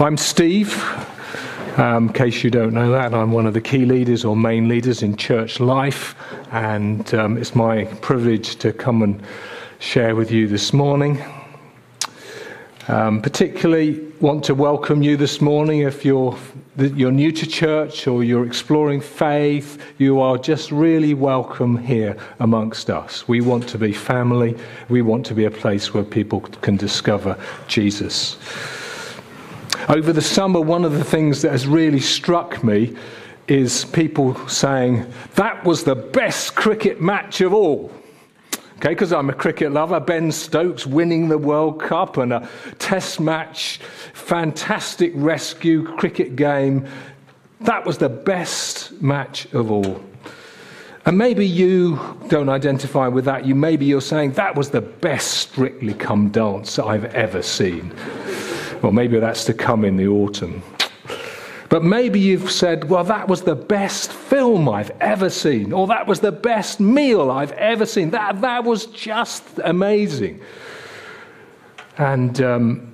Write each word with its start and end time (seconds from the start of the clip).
I'm 0.00 0.16
Steve. 0.16 0.80
Um, 1.76 2.06
in 2.06 2.12
case 2.12 2.44
you 2.44 2.50
don't 2.50 2.72
know 2.72 2.92
that, 2.92 3.12
I'm 3.12 3.32
one 3.32 3.46
of 3.46 3.54
the 3.54 3.60
key 3.60 3.84
leaders 3.84 4.24
or 4.24 4.36
main 4.36 4.68
leaders 4.68 5.02
in 5.02 5.16
church 5.16 5.58
life, 5.58 6.14
and 6.52 7.12
um, 7.14 7.36
it's 7.36 7.56
my 7.56 7.82
privilege 8.00 8.54
to 8.56 8.72
come 8.72 9.02
and 9.02 9.20
share 9.80 10.14
with 10.14 10.30
you 10.30 10.46
this 10.46 10.72
morning. 10.72 11.20
Um, 12.86 13.20
particularly 13.20 13.98
want 14.20 14.44
to 14.44 14.54
welcome 14.54 15.02
you 15.02 15.16
this 15.16 15.40
morning 15.40 15.80
if 15.80 16.04
you're 16.04 16.38
you're 16.76 17.10
new 17.10 17.32
to 17.32 17.44
church 17.44 18.06
or 18.06 18.22
you're 18.22 18.46
exploring 18.46 19.00
faith. 19.00 19.82
You 19.98 20.20
are 20.20 20.38
just 20.38 20.70
really 20.70 21.12
welcome 21.12 21.76
here 21.76 22.16
amongst 22.38 22.88
us. 22.88 23.26
We 23.26 23.40
want 23.40 23.68
to 23.70 23.78
be 23.78 23.92
family. 23.92 24.56
We 24.88 25.02
want 25.02 25.26
to 25.26 25.34
be 25.34 25.44
a 25.44 25.50
place 25.50 25.92
where 25.92 26.04
people 26.04 26.40
can 26.40 26.76
discover 26.76 27.36
Jesus. 27.66 28.36
Over 29.88 30.12
the 30.12 30.20
summer, 30.20 30.60
one 30.60 30.84
of 30.84 30.92
the 30.92 31.04
things 31.04 31.40
that 31.40 31.52
has 31.52 31.66
really 31.66 32.00
struck 32.00 32.62
me 32.62 32.94
is 33.46 33.86
people 33.86 34.36
saying, 34.46 35.10
That 35.36 35.64
was 35.64 35.84
the 35.84 35.94
best 35.94 36.54
cricket 36.54 37.00
match 37.00 37.40
of 37.40 37.54
all. 37.54 37.90
Okay, 38.76 38.90
because 38.90 39.14
I'm 39.14 39.30
a 39.30 39.32
cricket 39.32 39.72
lover. 39.72 39.98
Ben 39.98 40.30
Stokes 40.30 40.86
winning 40.86 41.28
the 41.28 41.38
World 41.38 41.80
Cup 41.80 42.18
and 42.18 42.34
a 42.34 42.46
test 42.78 43.18
match, 43.18 43.78
fantastic 44.12 45.10
rescue 45.14 45.84
cricket 45.96 46.36
game. 46.36 46.86
That 47.62 47.86
was 47.86 47.96
the 47.96 48.10
best 48.10 48.92
match 49.00 49.50
of 49.54 49.70
all. 49.70 50.04
And 51.06 51.16
maybe 51.16 51.46
you 51.46 51.98
don't 52.28 52.50
identify 52.50 53.08
with 53.08 53.24
that. 53.24 53.46
You 53.46 53.54
maybe 53.54 53.86
you're 53.86 54.02
saying 54.02 54.32
that 54.32 54.54
was 54.54 54.68
the 54.68 54.82
best 54.82 55.38
strictly 55.38 55.94
come 55.94 56.28
dance 56.28 56.78
I've 56.78 57.06
ever 57.06 57.40
seen. 57.40 57.94
Well, 58.82 58.92
maybe 58.92 59.18
that's 59.18 59.44
to 59.46 59.54
come 59.54 59.84
in 59.84 59.96
the 59.96 60.06
autumn. 60.06 60.62
But 61.68 61.84
maybe 61.84 62.18
you've 62.18 62.50
said, 62.50 62.88
well, 62.88 63.04
that 63.04 63.28
was 63.28 63.42
the 63.42 63.54
best 63.54 64.10
film 64.10 64.68
I've 64.68 64.90
ever 65.00 65.28
seen, 65.28 65.72
or 65.72 65.86
that 65.88 66.06
was 66.06 66.20
the 66.20 66.32
best 66.32 66.80
meal 66.80 67.30
I've 67.30 67.52
ever 67.52 67.84
seen. 67.84 68.10
That, 68.10 68.40
that 68.40 68.64
was 68.64 68.86
just 68.86 69.44
amazing. 69.64 70.40
And, 71.98 72.40
um, 72.40 72.92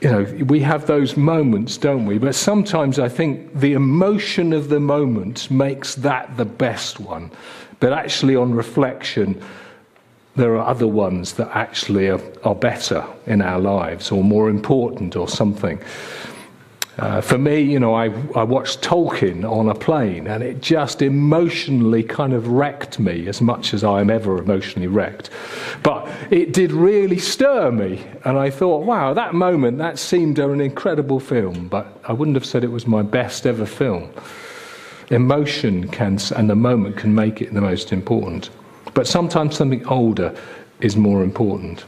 you 0.00 0.10
know, 0.10 0.22
we 0.46 0.60
have 0.60 0.86
those 0.86 1.16
moments, 1.16 1.76
don't 1.76 2.06
we? 2.06 2.18
But 2.18 2.34
sometimes 2.34 2.98
I 2.98 3.08
think 3.08 3.54
the 3.60 3.74
emotion 3.74 4.52
of 4.52 4.70
the 4.70 4.80
moment 4.80 5.50
makes 5.50 5.94
that 5.96 6.36
the 6.36 6.46
best 6.46 6.98
one. 6.98 7.30
But 7.78 7.92
actually, 7.92 8.34
on 8.34 8.52
reflection, 8.54 9.40
there 10.36 10.56
are 10.56 10.66
other 10.66 10.86
ones 10.86 11.34
that 11.34 11.48
actually 11.56 12.08
are, 12.08 12.20
are 12.44 12.54
better 12.54 13.04
in 13.26 13.42
our 13.42 13.58
lives 13.58 14.10
or 14.10 14.22
more 14.22 14.48
important 14.48 15.16
or 15.16 15.28
something. 15.28 15.80
Uh, 16.98 17.18
for 17.18 17.38
me, 17.38 17.60
you 17.60 17.80
know, 17.80 17.94
I, 17.94 18.06
I 18.36 18.42
watched 18.42 18.82
Tolkien 18.82 19.50
on 19.50 19.70
a 19.70 19.74
plane 19.74 20.26
and 20.26 20.42
it 20.42 20.60
just 20.60 21.00
emotionally 21.00 22.02
kind 22.02 22.34
of 22.34 22.48
wrecked 22.48 22.98
me 22.98 23.26
as 23.26 23.40
much 23.40 23.72
as 23.72 23.82
I 23.82 24.02
am 24.02 24.10
ever 24.10 24.36
emotionally 24.36 24.86
wrecked. 24.86 25.30
But 25.82 26.06
it 26.30 26.52
did 26.52 26.72
really 26.72 27.18
stir 27.18 27.70
me. 27.72 28.04
And 28.24 28.36
I 28.36 28.50
thought, 28.50 28.84
wow, 28.84 29.14
that 29.14 29.32
moment, 29.34 29.78
that 29.78 29.98
seemed 29.98 30.38
an 30.38 30.60
incredible 30.60 31.20
film. 31.20 31.68
But 31.68 31.86
I 32.04 32.12
wouldn't 32.12 32.36
have 32.36 32.44
said 32.44 32.64
it 32.64 32.70
was 32.70 32.86
my 32.86 33.02
best 33.02 33.46
ever 33.46 33.64
film. 33.64 34.12
Emotion 35.08 35.88
can, 35.88 36.18
and 36.36 36.50
the 36.50 36.54
moment 36.54 36.98
can 36.98 37.14
make 37.14 37.40
it 37.40 37.54
the 37.54 37.62
most 37.62 37.92
important. 37.92 38.50
But 38.94 39.06
sometimes 39.06 39.56
something 39.56 39.86
older 39.86 40.34
is 40.80 40.96
more 40.96 41.22
important. 41.22 41.84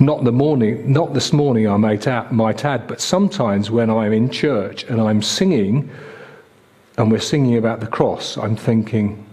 Not 0.00 0.24
the 0.24 0.32
morning, 0.32 0.92
not 0.92 1.12
this 1.12 1.32
morning, 1.32 1.68
I 1.68 1.76
might 1.76 2.06
add, 2.06 2.30
might 2.30 2.64
add, 2.64 2.86
but 2.86 3.00
sometimes 3.00 3.70
when 3.70 3.90
I'm 3.90 4.12
in 4.12 4.30
church 4.30 4.84
and 4.84 5.00
I'm 5.00 5.22
singing, 5.22 5.90
and 6.96 7.10
we're 7.10 7.20
singing 7.20 7.56
about 7.56 7.80
the 7.80 7.86
cross, 7.86 8.36
I'm 8.36 8.56
thinking, 8.56 9.24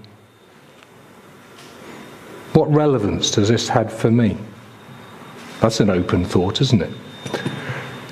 what 2.53 2.71
relevance 2.71 3.31
does 3.31 3.49
this 3.49 3.67
have 3.69 3.93
for 3.93 4.09
me? 4.09 4.37
That's 5.61 5.79
an 5.79 5.89
open 5.89 6.25
thought, 6.25 6.61
isn't 6.61 6.81
it? 6.81 6.93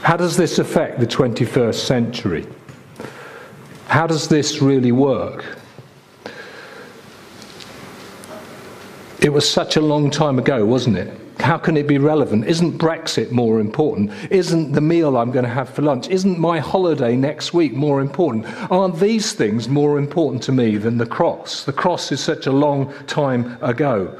How 0.02 0.18
does 0.18 0.38
this 0.38 0.60
affect 0.60 1.00
the 1.00 1.08
21st 1.08 1.76
century? 1.76 2.46
How 3.88 4.06
does 4.06 4.28
this 4.28 4.62
really 4.62 4.92
work? 4.92 5.58
Was 9.34 9.50
such 9.50 9.76
a 9.76 9.82
long 9.82 10.12
time 10.12 10.38
ago, 10.38 10.64
wasn't 10.66 10.98
it? 10.98 11.12
How 11.40 11.58
can 11.58 11.76
it 11.76 11.88
be 11.88 11.98
relevant? 11.98 12.46
Isn't 12.46 12.78
Brexit 12.78 13.32
more 13.32 13.60
important? 13.60 14.12
Isn't 14.30 14.72
the 14.72 14.82
meal 14.82 15.18
I'm 15.18 15.32
going 15.32 15.46
to 15.46 15.52
have 15.52 15.70
for 15.70 15.82
lunch? 15.82 16.08
Isn't 16.08 16.38
my 16.38 16.60
holiday 16.60 17.16
next 17.16 17.54
week 17.54 17.74
more 17.74 18.00
important? 18.00 18.46
Aren't 18.72 19.00
these 19.00 19.34
things 19.34 19.68
more 19.68 19.98
important 19.98 20.44
to 20.44 20.52
me 20.52 20.78
than 20.78 21.00
the 21.00 21.08
cross? 21.08 21.64
The 21.64 21.74
cross 21.74 22.12
is 22.12 22.22
such 22.22 22.46
a 22.46 22.52
long 22.52 22.94
time 23.08 23.58
ago. 23.62 24.16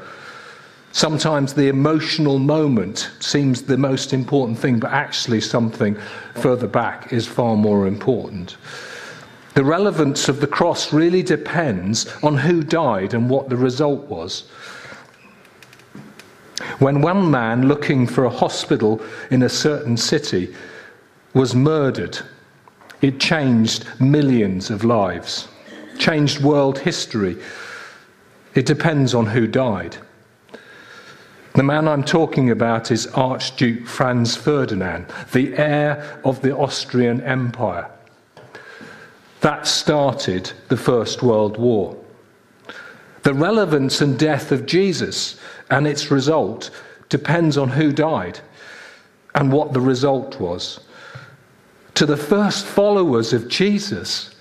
Sometimes 0.90 1.54
the 1.54 1.68
emotional 1.68 2.38
moment 2.38 3.10
seems 3.20 3.62
the 3.62 3.78
most 3.78 4.12
important 4.12 4.58
thing, 4.58 4.80
but 4.80 4.90
actually 4.90 5.40
something 5.40 5.96
further 6.34 6.68
back 6.68 7.12
is 7.12 7.26
far 7.26 7.56
more 7.56 7.86
important. 7.86 8.56
The 9.54 9.64
relevance 9.64 10.28
of 10.28 10.40
the 10.40 10.48
cross 10.48 10.92
really 10.92 11.22
depends 11.22 12.12
on 12.24 12.36
who 12.36 12.64
died 12.64 13.14
and 13.14 13.30
what 13.30 13.48
the 13.48 13.56
result 13.56 14.08
was. 14.08 14.44
When 16.78 17.00
one 17.00 17.30
man 17.30 17.68
looking 17.68 18.06
for 18.06 18.24
a 18.24 18.30
hospital 18.30 19.02
in 19.30 19.42
a 19.42 19.48
certain 19.48 19.96
city 19.96 20.54
was 21.32 21.54
murdered, 21.54 22.18
it 23.00 23.20
changed 23.20 23.86
millions 24.00 24.70
of 24.70 24.84
lives, 24.84 25.48
changed 25.98 26.42
world 26.42 26.78
history. 26.78 27.36
It 28.54 28.66
depends 28.66 29.14
on 29.14 29.26
who 29.26 29.46
died. 29.46 29.96
The 31.54 31.62
man 31.62 31.86
I'm 31.86 32.02
talking 32.02 32.50
about 32.50 32.90
is 32.90 33.06
Archduke 33.08 33.86
Franz 33.86 34.34
Ferdinand, 34.34 35.06
the 35.32 35.56
heir 35.56 36.20
of 36.24 36.42
the 36.42 36.56
Austrian 36.56 37.20
Empire. 37.20 37.88
That 39.40 39.66
started 39.66 40.50
the 40.68 40.76
First 40.76 41.22
World 41.22 41.56
War. 41.56 41.96
The 43.24 43.34
relevance 43.34 44.00
and 44.00 44.18
death 44.18 44.52
of 44.52 44.66
Jesus 44.66 45.40
and 45.70 45.86
its 45.86 46.10
result 46.10 46.70
depends 47.08 47.58
on 47.58 47.70
who 47.70 47.90
died 47.90 48.40
and 49.34 49.50
what 49.50 49.72
the 49.72 49.80
result 49.80 50.38
was. 50.38 50.80
To 51.94 52.06
the 52.06 52.16
first 52.16 52.66
followers 52.66 53.32
of 53.32 53.48
Jesus, 53.48 54.34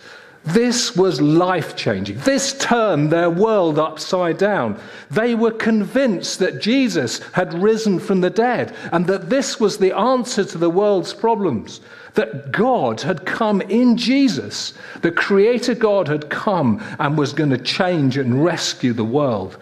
this 0.43 0.97
was 0.97 1.21
life 1.21 1.77
changing. 1.77 2.17
This 2.19 2.57
turned 2.57 3.09
their 3.09 3.29
world 3.29 3.79
upside 3.79 4.37
down. 4.37 4.77
They 5.09 5.33
were 5.33 5.51
convinced 5.51 6.39
that 6.39 6.61
Jesus 6.61 7.19
had 7.31 7.53
risen 7.53 7.99
from 7.99 8.19
the 8.19 8.29
dead 8.29 8.75
and 8.91 9.07
that 9.07 9.29
this 9.29 9.61
was 9.61 9.77
the 9.77 9.95
answer 9.97 10.43
to 10.43 10.57
the 10.57 10.69
world's 10.69 11.13
problems. 11.13 11.79
That 12.13 12.51
God 12.51 13.01
had 13.01 13.25
come 13.25 13.61
in 13.61 13.97
Jesus. 13.97 14.73
The 15.01 15.11
Creator 15.11 15.75
God 15.75 16.07
had 16.07 16.29
come 16.29 16.83
and 16.99 17.17
was 17.17 17.33
going 17.33 17.49
to 17.49 17.57
change 17.57 18.17
and 18.17 18.43
rescue 18.43 18.93
the 18.93 19.03
world 19.03 19.57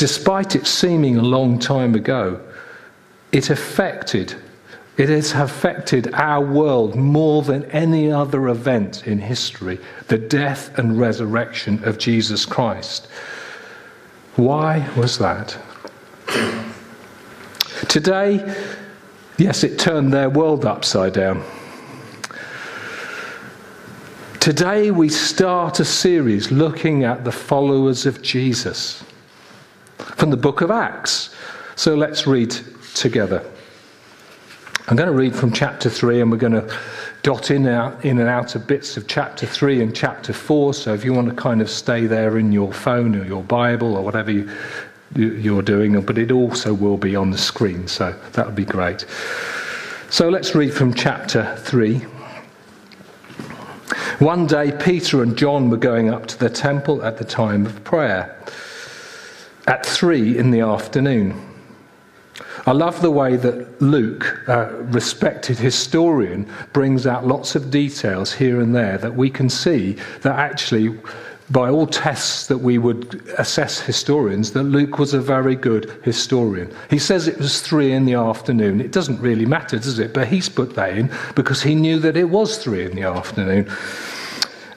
despite 0.00 0.56
it 0.56 0.66
seeming 0.66 1.18
a 1.18 1.22
long 1.22 1.58
time 1.58 1.94
ago, 1.94 2.40
it 3.32 3.50
affected, 3.50 4.34
it 4.96 5.10
has 5.10 5.32
affected 5.32 6.10
our 6.14 6.42
world 6.42 6.96
more 6.96 7.42
than 7.42 7.62
any 7.66 8.10
other 8.10 8.48
event 8.48 9.06
in 9.06 9.18
history 9.18 9.78
the 10.08 10.16
death 10.16 10.76
and 10.78 10.98
resurrection 10.98 11.84
of 11.84 11.98
Jesus 11.98 12.46
Christ. 12.46 13.08
Why 14.36 14.88
was 14.96 15.18
that? 15.18 15.58
Today, 17.90 18.38
yes, 19.40 19.64
it 19.64 19.78
turned 19.78 20.12
their 20.12 20.28
world 20.28 20.66
upside 20.66 21.14
down. 21.14 21.42
Today, 24.38 24.90
we 24.90 25.08
start 25.08 25.80
a 25.80 25.84
series 25.84 26.50
looking 26.50 27.04
at 27.04 27.24
the 27.24 27.32
followers 27.32 28.06
of 28.06 28.22
Jesus 28.22 29.02
from 29.96 30.30
the 30.30 30.36
book 30.36 30.60
of 30.60 30.70
Acts. 30.70 31.34
So 31.74 31.94
let's 31.94 32.26
read 32.26 32.54
together. 32.94 33.44
I'm 34.88 34.96
going 34.96 35.10
to 35.10 35.16
read 35.16 35.34
from 35.34 35.52
chapter 35.52 35.88
3 35.88 36.20
and 36.20 36.30
we're 36.30 36.36
going 36.36 36.52
to 36.52 36.76
dot 37.22 37.50
in, 37.50 37.66
out, 37.66 38.04
in 38.04 38.18
and 38.18 38.28
out 38.28 38.54
of 38.54 38.66
bits 38.66 38.96
of 38.96 39.06
chapter 39.06 39.46
3 39.46 39.82
and 39.82 39.94
chapter 39.94 40.32
4. 40.32 40.74
So 40.74 40.94
if 40.94 41.04
you 41.04 41.12
want 41.12 41.28
to 41.28 41.34
kind 41.34 41.60
of 41.60 41.70
stay 41.70 42.06
there 42.06 42.38
in 42.38 42.50
your 42.50 42.72
phone 42.72 43.14
or 43.14 43.24
your 43.24 43.42
Bible 43.42 43.96
or 43.96 44.02
whatever 44.02 44.30
you, 44.30 44.50
you're 45.14 45.62
doing, 45.62 46.00
but 46.02 46.18
it 46.18 46.30
also 46.30 46.72
will 46.72 46.96
be 46.96 47.16
on 47.16 47.30
the 47.30 47.38
screen. 47.38 47.88
So 47.88 48.14
that 48.32 48.46
would 48.46 48.56
be 48.56 48.64
great. 48.64 49.06
So 50.08 50.28
let's 50.28 50.54
read 50.54 50.72
from 50.72 50.94
chapter 50.94 51.56
3. 51.58 52.02
One 54.20 54.46
day, 54.46 54.70
Peter 54.72 55.22
and 55.22 55.36
John 55.36 55.70
were 55.70 55.78
going 55.78 56.10
up 56.10 56.26
to 56.26 56.38
the 56.38 56.50
temple 56.50 57.02
at 57.02 57.16
the 57.16 57.24
time 57.24 57.64
of 57.64 57.82
prayer 57.84 58.36
at 59.66 59.86
three 59.86 60.36
in 60.36 60.50
the 60.50 60.60
afternoon. 60.60 61.40
I 62.66 62.72
love 62.72 63.00
the 63.00 63.10
way 63.10 63.36
that 63.36 63.80
Luke, 63.80 64.42
uh, 64.46 64.70
respected 64.92 65.58
historian, 65.58 66.46
brings 66.72 67.06
out 67.06 67.26
lots 67.26 67.54
of 67.54 67.70
details 67.70 68.32
here 68.32 68.60
and 68.60 68.74
there 68.74 68.98
that 68.98 69.14
we 69.14 69.30
can 69.30 69.48
see 69.48 69.96
that 70.20 70.38
actually, 70.38 70.98
by 71.50 71.68
all 71.68 71.86
tests 71.86 72.46
that 72.46 72.58
we 72.58 72.78
would 72.78 73.22
assess 73.38 73.80
historians, 73.80 74.52
that 74.52 74.62
Luke 74.62 74.98
was 74.98 75.14
a 75.14 75.20
very 75.20 75.56
good 75.56 75.90
historian. 76.04 76.72
He 76.88 76.98
says 76.98 77.26
it 77.26 77.38
was 77.38 77.60
three 77.60 77.92
in 77.92 78.04
the 78.04 78.14
afternoon. 78.14 78.80
It 78.80 78.92
doesn't 78.92 79.20
really 79.20 79.46
matter, 79.46 79.76
does 79.76 79.98
it? 79.98 80.14
But 80.14 80.28
he's 80.28 80.48
put 80.48 80.74
that 80.76 80.96
in 80.96 81.10
because 81.34 81.62
he 81.62 81.74
knew 81.74 81.98
that 81.98 82.16
it 82.16 82.30
was 82.30 82.58
three 82.58 82.84
in 82.84 82.94
the 82.94 83.02
afternoon. 83.02 83.68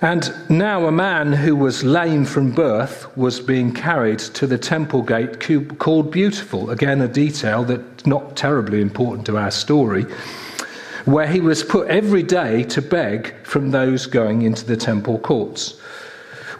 And 0.01 0.33
now 0.49 0.85
a 0.87 0.91
man 0.91 1.31
who 1.31 1.55
was 1.55 1.83
lame 1.83 2.25
from 2.25 2.51
birth 2.51 3.15
was 3.15 3.39
being 3.39 3.73
carried 3.73 4.19
to 4.19 4.47
the 4.47 4.57
temple 4.57 5.01
gate 5.01 5.39
called 5.77 6.11
Beautiful. 6.11 6.71
Again, 6.71 7.01
a 7.01 7.07
detail 7.07 7.63
that's 7.63 8.05
not 8.05 8.35
terribly 8.35 8.81
important 8.81 9.25
to 9.27 9.37
our 9.37 9.51
story, 9.51 10.03
where 11.05 11.27
he 11.27 11.39
was 11.39 11.63
put 11.63 11.87
every 11.87 12.23
day 12.23 12.63
to 12.63 12.81
beg 12.81 13.33
from 13.45 13.71
those 13.71 14.05
going 14.05 14.41
into 14.41 14.65
the 14.65 14.75
temple 14.75 15.19
courts. 15.19 15.79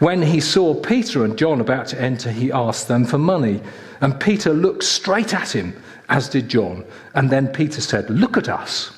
When 0.00 0.22
he 0.22 0.40
saw 0.40 0.74
Peter 0.74 1.24
and 1.24 1.38
John 1.38 1.60
about 1.60 1.86
to 1.88 2.00
enter, 2.00 2.30
he 2.30 2.50
asked 2.50 2.88
them 2.88 3.04
for 3.04 3.18
money. 3.18 3.60
And 4.00 4.18
Peter 4.20 4.52
looked 4.52 4.82
straight 4.82 5.32
at 5.32 5.54
him, 5.54 5.74
as 6.08 6.28
did 6.28 6.48
John. 6.48 6.84
And 7.14 7.30
then 7.30 7.48
Peter 7.48 7.80
said, 7.80 8.10
Look 8.10 8.36
at 8.36 8.48
us. 8.48 8.90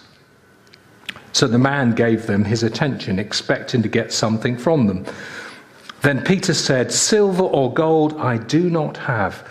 So 1.33 1.47
the 1.47 1.59
man 1.59 1.95
gave 1.95 2.27
them 2.27 2.45
his 2.45 2.63
attention, 2.63 3.19
expecting 3.19 3.83
to 3.83 3.89
get 3.89 4.13
something 4.13 4.57
from 4.57 4.87
them. 4.87 5.05
Then 6.01 6.23
Peter 6.23 6.55
said, 6.55 6.91
Silver 6.91 7.43
or 7.43 7.75
gold 7.75 8.19
I 8.19 8.39
do 8.39 8.71
not 8.71 8.97
have, 8.97 9.47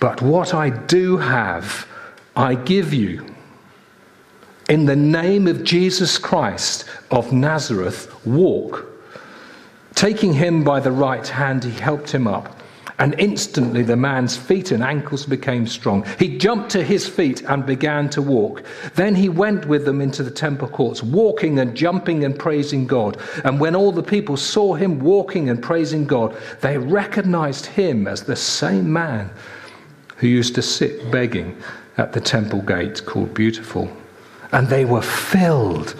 but 0.00 0.20
what 0.20 0.54
I 0.54 0.70
do 0.70 1.16
have, 1.18 1.86
I 2.34 2.54
give 2.54 2.92
you. 2.92 3.26
In 4.68 4.86
the 4.86 4.96
name 4.96 5.46
of 5.46 5.64
Jesus 5.64 6.18
Christ 6.18 6.86
of 7.10 7.32
Nazareth, 7.32 8.26
walk. 8.26 8.86
Taking 10.00 10.32
him 10.32 10.64
by 10.64 10.80
the 10.80 10.90
right 10.90 11.28
hand, 11.28 11.62
he 11.62 11.72
helped 11.72 12.10
him 12.10 12.26
up 12.26 12.58
and 12.98 13.14
instantly 13.18 13.82
the 13.82 13.98
man's 13.98 14.34
feet 14.34 14.70
and 14.70 14.82
ankles 14.82 15.26
became 15.26 15.66
strong. 15.66 16.06
He 16.18 16.38
jumped 16.38 16.70
to 16.70 16.82
his 16.82 17.06
feet 17.06 17.42
and 17.42 17.66
began 17.66 18.08
to 18.10 18.22
walk. 18.22 18.62
Then 18.94 19.14
he 19.14 19.28
went 19.28 19.66
with 19.66 19.84
them 19.84 20.00
into 20.00 20.22
the 20.22 20.30
temple 20.30 20.68
courts, 20.68 21.02
walking 21.02 21.58
and 21.58 21.76
jumping 21.76 22.24
and 22.24 22.38
praising 22.38 22.86
God. 22.86 23.18
And 23.44 23.60
when 23.60 23.76
all 23.76 23.92
the 23.92 24.02
people 24.02 24.38
saw 24.38 24.72
him 24.72 25.00
walking 25.00 25.50
and 25.50 25.62
praising 25.62 26.06
God, 26.06 26.34
they 26.62 26.78
recognized 26.78 27.66
him 27.66 28.08
as 28.08 28.22
the 28.22 28.36
same 28.36 28.90
man 28.90 29.28
who 30.16 30.28
used 30.28 30.54
to 30.54 30.62
sit 30.62 31.10
begging 31.10 31.62
at 31.98 32.14
the 32.14 32.22
temple 32.22 32.62
gate 32.62 33.04
called 33.04 33.34
Beautiful. 33.34 33.94
And 34.52 34.66
they 34.68 34.86
were 34.86 35.02
filled 35.02 35.94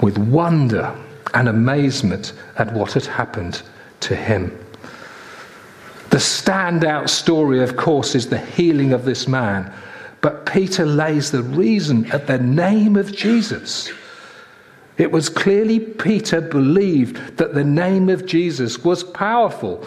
with 0.00 0.18
wonder 0.18 0.96
and 1.34 1.48
amazement 1.48 2.32
at 2.56 2.72
what 2.72 2.92
had 2.92 3.06
happened 3.06 3.62
to 4.00 4.16
him. 4.16 4.56
The 6.10 6.16
standout 6.16 7.08
story, 7.08 7.62
of 7.62 7.76
course, 7.76 8.14
is 8.14 8.28
the 8.28 8.38
healing 8.38 8.92
of 8.92 9.04
this 9.04 9.28
man. 9.28 9.72
But 10.20 10.46
Peter 10.46 10.84
lays 10.84 11.30
the 11.30 11.42
reason 11.42 12.10
at 12.10 12.26
the 12.26 12.38
name 12.38 12.96
of 12.96 13.14
Jesus. 13.14 13.90
It 14.96 15.12
was 15.12 15.28
clearly 15.28 15.78
Peter 15.78 16.40
believed 16.40 17.36
that 17.36 17.54
the 17.54 17.64
name 17.64 18.08
of 18.08 18.26
Jesus 18.26 18.82
was 18.84 19.04
powerful. 19.04 19.86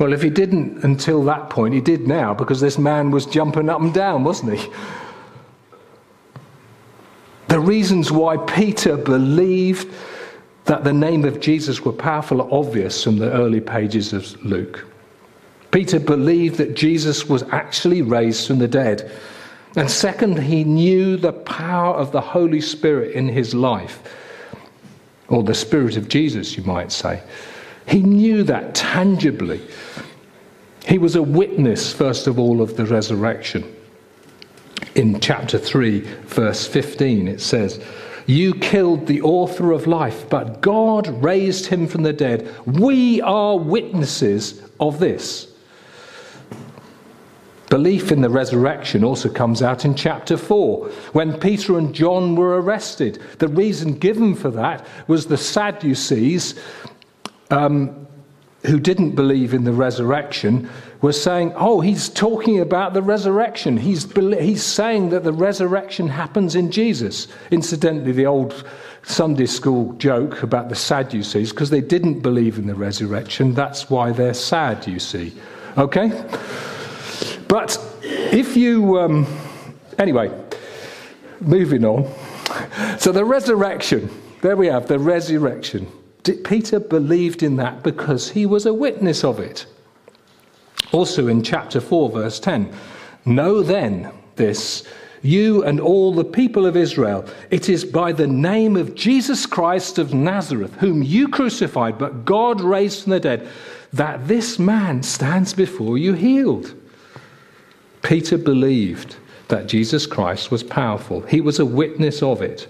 Well, 0.00 0.12
if 0.12 0.22
he 0.22 0.30
didn't 0.30 0.82
until 0.82 1.22
that 1.24 1.50
point, 1.50 1.74
he 1.74 1.80
did 1.80 2.08
now 2.08 2.34
because 2.34 2.60
this 2.60 2.78
man 2.78 3.10
was 3.10 3.26
jumping 3.26 3.68
up 3.68 3.80
and 3.80 3.94
down, 3.94 4.24
wasn't 4.24 4.58
he? 4.58 4.72
The 7.50 7.58
reasons 7.58 8.12
why 8.12 8.36
Peter 8.36 8.96
believed 8.96 9.92
that 10.66 10.84
the 10.84 10.92
name 10.92 11.24
of 11.24 11.40
Jesus 11.40 11.80
were 11.80 11.92
powerful 11.92 12.40
are 12.42 12.54
obvious 12.54 13.02
from 13.02 13.16
the 13.16 13.32
early 13.32 13.60
pages 13.60 14.12
of 14.12 14.40
Luke. 14.44 14.86
Peter 15.72 15.98
believed 15.98 16.58
that 16.58 16.76
Jesus 16.76 17.28
was 17.28 17.42
actually 17.50 18.02
raised 18.02 18.46
from 18.46 18.60
the 18.60 18.68
dead. 18.68 19.10
And 19.74 19.90
second, 19.90 20.38
he 20.38 20.62
knew 20.62 21.16
the 21.16 21.32
power 21.32 21.96
of 21.96 22.12
the 22.12 22.20
Holy 22.20 22.60
Spirit 22.60 23.16
in 23.16 23.28
his 23.28 23.52
life, 23.52 24.00
or 25.26 25.42
the 25.42 25.52
Spirit 25.52 25.96
of 25.96 26.08
Jesus, 26.08 26.56
you 26.56 26.62
might 26.62 26.92
say. 26.92 27.20
He 27.88 27.98
knew 27.98 28.44
that 28.44 28.76
tangibly. 28.76 29.60
He 30.86 30.98
was 30.98 31.16
a 31.16 31.22
witness, 31.22 31.92
first 31.92 32.28
of 32.28 32.38
all, 32.38 32.62
of 32.62 32.76
the 32.76 32.86
resurrection. 32.86 33.74
In 34.94 35.20
chapter 35.20 35.58
3, 35.58 36.00
verse 36.00 36.66
15, 36.66 37.28
it 37.28 37.40
says, 37.40 37.80
you 38.26 38.54
killed 38.54 39.06
the 39.06 39.22
author 39.22 39.72
of 39.72 39.88
life, 39.88 40.28
but 40.28 40.60
God 40.60 41.08
raised 41.22 41.66
him 41.66 41.88
from 41.88 42.04
the 42.04 42.12
dead. 42.12 42.48
We 42.64 43.20
are 43.22 43.58
witnesses 43.58 44.62
of 44.78 45.00
this. 45.00 45.48
Belief 47.70 48.12
in 48.12 48.20
the 48.20 48.30
resurrection 48.30 49.04
also 49.04 49.28
comes 49.28 49.62
out 49.62 49.84
in 49.84 49.94
chapter 49.94 50.36
4 50.36 50.88
when 51.12 51.38
Peter 51.40 51.78
and 51.78 51.94
John 51.94 52.36
were 52.36 52.60
arrested. 52.60 53.20
The 53.38 53.48
reason 53.48 53.94
given 53.94 54.34
for 54.34 54.50
that 54.50 54.86
was 55.08 55.26
the 55.26 55.36
Sadducees 55.36 56.58
um, 57.50 58.08
who 58.66 58.78
didn't 58.78 59.12
believe 59.12 59.54
in 59.54 59.64
the 59.64 59.72
resurrection 59.72 60.68
were 61.00 61.12
saying, 61.12 61.52
oh, 61.56 61.80
he's 61.80 62.08
talking 62.08 62.60
about 62.60 62.92
the 62.92 63.02
resurrection. 63.02 63.76
He's, 63.76 64.10
he's 64.12 64.62
saying 64.62 65.10
that 65.10 65.24
the 65.24 65.32
resurrection 65.32 66.08
happens 66.08 66.54
in 66.54 66.70
Jesus. 66.70 67.28
Incidentally, 67.50 68.12
the 68.12 68.26
old 68.26 68.64
Sunday 69.02 69.46
school 69.46 69.94
joke 69.94 70.42
about 70.42 70.68
the 70.68 70.74
Sadducees, 70.74 71.50
because 71.50 71.70
they 71.70 71.80
didn't 71.80 72.20
believe 72.20 72.58
in 72.58 72.66
the 72.66 72.74
resurrection, 72.74 73.54
that's 73.54 73.88
why 73.88 74.12
they're 74.12 74.34
sad, 74.34 74.86
you 74.86 74.98
see. 74.98 75.32
Okay? 75.78 76.08
But 77.48 77.78
if 78.02 78.56
you. 78.56 78.98
Um, 78.98 79.26
anyway, 79.98 80.30
moving 81.40 81.84
on. 81.84 82.12
So 82.98 83.12
the 83.12 83.24
resurrection, 83.24 84.10
there 84.42 84.56
we 84.56 84.66
have 84.66 84.86
the 84.86 84.98
resurrection. 84.98 85.90
Peter 86.22 86.80
believed 86.80 87.42
in 87.42 87.56
that 87.56 87.82
because 87.82 88.30
he 88.30 88.46
was 88.46 88.66
a 88.66 88.74
witness 88.74 89.24
of 89.24 89.38
it. 89.38 89.66
Also 90.92 91.28
in 91.28 91.42
chapter 91.42 91.80
4, 91.80 92.10
verse 92.10 92.40
10 92.40 92.72
Know 93.24 93.62
then 93.62 94.12
this, 94.36 94.86
you 95.22 95.62
and 95.64 95.80
all 95.80 96.12
the 96.14 96.24
people 96.24 96.66
of 96.66 96.76
Israel, 96.76 97.26
it 97.50 97.68
is 97.68 97.84
by 97.84 98.12
the 98.12 98.26
name 98.26 98.76
of 98.76 98.94
Jesus 98.94 99.44
Christ 99.46 99.98
of 99.98 100.14
Nazareth, 100.14 100.74
whom 100.76 101.02
you 101.02 101.28
crucified, 101.28 101.98
but 101.98 102.24
God 102.24 102.60
raised 102.60 103.02
from 103.02 103.10
the 103.10 103.20
dead, 103.20 103.48
that 103.92 104.26
this 104.26 104.58
man 104.58 105.02
stands 105.02 105.52
before 105.52 105.98
you 105.98 106.14
healed. 106.14 106.74
Peter 108.02 108.38
believed 108.38 109.16
that 109.48 109.66
Jesus 109.66 110.06
Christ 110.06 110.50
was 110.50 110.62
powerful, 110.62 111.20
he 111.22 111.40
was 111.40 111.58
a 111.58 111.66
witness 111.66 112.22
of 112.22 112.40
it. 112.40 112.66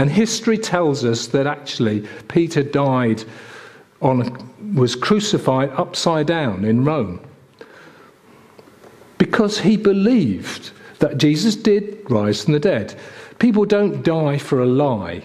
And 0.00 0.10
history 0.10 0.56
tells 0.56 1.04
us 1.04 1.26
that 1.26 1.46
actually 1.46 2.08
Peter 2.26 2.62
died 2.62 3.22
on, 4.00 4.74
was 4.74 4.96
crucified 4.96 5.68
upside 5.72 6.26
down 6.26 6.64
in 6.64 6.86
Rome 6.86 7.20
because 9.18 9.60
he 9.60 9.76
believed 9.76 10.70
that 11.00 11.18
Jesus 11.18 11.54
did 11.54 12.10
rise 12.10 12.42
from 12.42 12.54
the 12.54 12.58
dead. 12.58 12.98
People 13.38 13.66
don't 13.66 14.02
die 14.02 14.38
for 14.38 14.62
a 14.62 14.66
lie. 14.66 15.22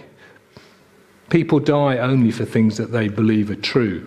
People 1.29 1.61
die 1.61 1.99
only 1.99 2.31
for 2.31 2.43
things 2.43 2.75
that 2.75 2.91
they 2.91 3.07
believe 3.07 3.49
are 3.49 3.55
true. 3.55 4.05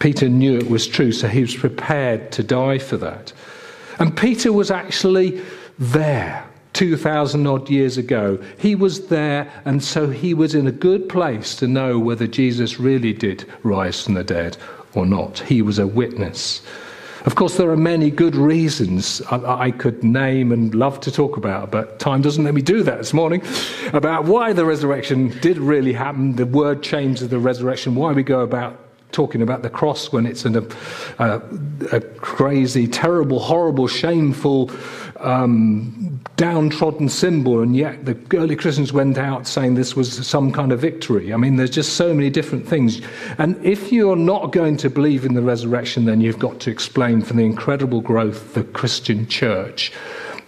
Peter 0.00 0.28
knew 0.28 0.58
it 0.58 0.68
was 0.68 0.88
true, 0.88 1.12
so 1.12 1.28
he 1.28 1.42
was 1.42 1.54
prepared 1.54 2.32
to 2.32 2.42
die 2.42 2.78
for 2.78 2.96
that. 2.96 3.32
And 4.00 4.16
Peter 4.16 4.52
was 4.52 4.72
actually 4.72 5.40
there 5.78 6.44
2,000 6.72 7.46
odd 7.46 7.68
years 7.68 7.98
ago. 7.98 8.42
He 8.58 8.74
was 8.74 9.08
there, 9.08 9.50
and 9.64 9.82
so 9.82 10.08
he 10.08 10.34
was 10.34 10.54
in 10.54 10.66
a 10.66 10.72
good 10.72 11.08
place 11.08 11.54
to 11.56 11.66
know 11.66 11.98
whether 11.98 12.26
Jesus 12.26 12.80
really 12.80 13.12
did 13.12 13.44
rise 13.62 14.02
from 14.02 14.14
the 14.14 14.24
dead 14.24 14.56
or 14.94 15.06
not. 15.06 15.40
He 15.40 15.62
was 15.62 15.78
a 15.78 15.86
witness. 15.86 16.62
Of 17.24 17.36
course, 17.36 17.56
there 17.56 17.70
are 17.70 17.76
many 17.76 18.10
good 18.10 18.34
reasons 18.34 19.22
I, 19.30 19.66
I, 19.66 19.70
could 19.70 20.02
name 20.02 20.50
and 20.50 20.74
love 20.74 20.98
to 21.00 21.12
talk 21.12 21.36
about, 21.36 21.70
but 21.70 22.00
time 22.00 22.20
doesn't 22.20 22.42
let 22.42 22.52
me 22.52 22.62
do 22.62 22.82
that 22.82 22.98
this 22.98 23.12
morning. 23.12 23.42
About 23.92 24.24
why 24.24 24.52
the 24.52 24.64
resurrection 24.64 25.28
did 25.40 25.58
really 25.58 25.92
happen, 25.92 26.34
the 26.34 26.46
word 26.46 26.82
change 26.82 27.22
of 27.22 27.30
the 27.30 27.38
resurrection, 27.38 27.94
why 27.94 28.12
we 28.12 28.24
go 28.24 28.40
about 28.40 28.76
talking 29.12 29.42
about 29.42 29.62
the 29.62 29.70
cross 29.70 30.10
when 30.10 30.26
it's 30.26 30.44
a, 30.44 30.66
a, 31.18 32.00
crazy, 32.18 32.86
terrible, 32.86 33.38
horrible, 33.38 33.86
shameful, 33.86 34.70
um, 35.20 36.20
downtrodden 36.36 37.08
symbol, 37.08 37.60
and 37.60 37.76
yet 37.76 38.04
the 38.04 38.18
early 38.34 38.56
Christians 38.56 38.92
went 38.92 39.18
out 39.18 39.46
saying 39.46 39.74
this 39.74 39.94
was 39.94 40.26
some 40.26 40.50
kind 40.50 40.72
of 40.72 40.80
victory. 40.80 41.32
I 41.32 41.36
mean, 41.36 41.56
there's 41.56 41.70
just 41.70 41.94
so 41.94 42.12
many 42.12 42.30
different 42.30 42.66
things. 42.66 43.00
And 43.38 43.62
if 43.64 43.92
you're 43.92 44.16
not 44.16 44.50
going 44.52 44.76
to 44.78 44.90
believe 44.90 45.24
in 45.24 45.34
the 45.34 45.42
resurrection, 45.42 46.04
then 46.06 46.20
you've 46.20 46.38
got 46.38 46.58
to 46.60 46.70
explain 46.70 47.22
for 47.22 47.34
the 47.34 47.42
incredible 47.42 48.00
growth 48.00 48.42
of 48.42 48.54
the 48.54 48.64
Christian 48.64 49.28
church 49.28 49.92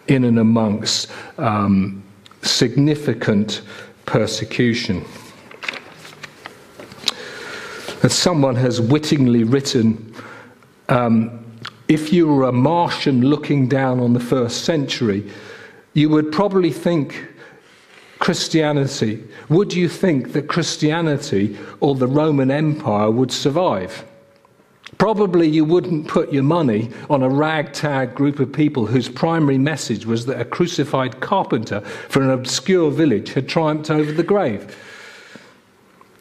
in 0.09 0.25
and 0.25 0.39
amongst 0.39 1.11
um, 1.39 2.03
significant 2.43 3.63
persecution. 4.07 5.05
As 8.05 8.13
someone 8.13 8.55
has 8.57 8.83
wittingly 8.83 9.45
written, 9.45 10.15
um, 10.91 11.43
if 11.89 12.13
you 12.13 12.29
were 12.29 12.45
a 12.45 12.53
Martian 12.53 13.23
looking 13.23 13.67
down 13.67 13.99
on 13.99 14.13
the 14.13 14.21
first 14.21 14.67
century, 14.67 15.33
you 15.95 16.11
would 16.11 16.31
probably 16.31 16.71
think 16.71 17.27
Christianity, 18.19 19.25
would 19.49 19.73
you 19.73 19.89
think 19.89 20.35
that 20.35 20.49
Christianity 20.49 21.57
or 21.81 21.95
the 21.95 22.07
Roman 22.07 22.51
Empire 22.51 23.11
would 23.11 23.33
survive? 23.33 24.05
Probably 24.99 25.49
you 25.49 25.65
wouldn't 25.65 26.07
put 26.07 26.31
your 26.31 26.43
money 26.43 26.91
on 27.09 27.23
a 27.23 27.29
ragtag 27.31 28.15
group 28.15 28.39
of 28.39 28.53
people 28.53 28.85
whose 28.85 29.09
primary 29.09 29.57
message 29.57 30.05
was 30.05 30.27
that 30.27 30.39
a 30.39 30.45
crucified 30.45 31.21
carpenter 31.21 31.81
from 31.81 32.25
an 32.25 32.33
obscure 32.33 32.91
village 32.91 33.33
had 33.33 33.49
triumphed 33.49 33.91
over 33.91 34.13
the 34.13 34.23
grave. 34.23 34.77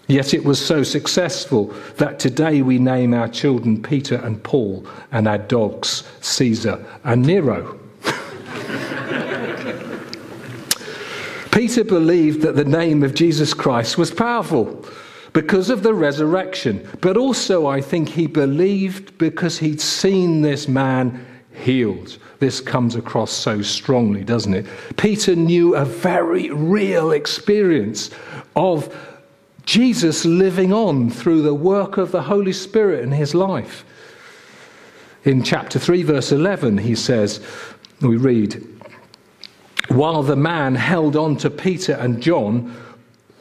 Yet 0.08 0.34
it 0.34 0.44
was 0.44 0.64
so 0.64 0.84
successful 0.84 1.74
that 1.98 2.20
today 2.20 2.62
we 2.62 2.78
name 2.78 3.14
our 3.14 3.30
children 3.30 3.82
Peter 3.82 4.16
and 4.16 4.44
Paul 4.44 4.86
and 5.12 5.28
our 5.28 5.38
dogs 5.38 6.04
Caesar 6.20 6.86
and 7.06 7.26
Nero. 7.26 7.80
Peter 11.52 11.86
believed 11.86 12.42
that 12.42 12.58
the 12.58 12.66
name 12.66 13.04
of 13.04 13.14
Jesus 13.14 13.54
Christ 13.54 13.98
was 13.98 14.12
powerful 14.12 14.86
because 15.32 15.70
of 15.70 15.84
the 15.84 15.94
resurrection, 15.94 16.86
but 17.00 17.16
also 17.16 17.66
I 17.66 17.80
think 17.80 18.10
he 18.10 18.28
believed 18.28 19.18
because 19.18 19.58
he'd 19.58 19.80
seen 19.80 20.42
this 20.42 20.68
man 20.68 21.26
healed. 21.54 22.18
This 22.40 22.60
comes 22.60 22.96
across 22.96 23.32
so 23.32 23.62
strongly, 23.62 24.24
doesn't 24.24 24.54
it? 24.54 24.66
Peter 24.98 25.36
knew 25.36 25.76
a 25.76 25.86
very 25.86 26.50
real 26.50 27.12
experience 27.12 28.10
of 28.56 28.94
Jesus 29.66 30.26
living 30.26 30.74
on 30.74 31.10
through 31.10 31.42
the 31.42 31.54
work 31.54 31.98
of 31.98 32.12
the 32.12 32.24
Holy 32.24 32.54
Spirit 32.54 33.04
in 33.04 33.12
his 33.12 33.34
life. 33.34 33.86
In 35.24 35.42
chapter 35.42 35.80
3, 35.80 36.04
verse 36.04 36.32
11, 36.32 36.80
he 36.80 36.96
says, 36.96 37.40
we 38.02 38.18
read, 38.18 38.62
While 39.88 40.24
the 40.24 40.36
man 40.36 40.76
held 40.76 41.16
on 41.16 41.38
to 41.38 41.50
Peter 41.50 41.94
and 41.94 42.22
John, 42.22 42.76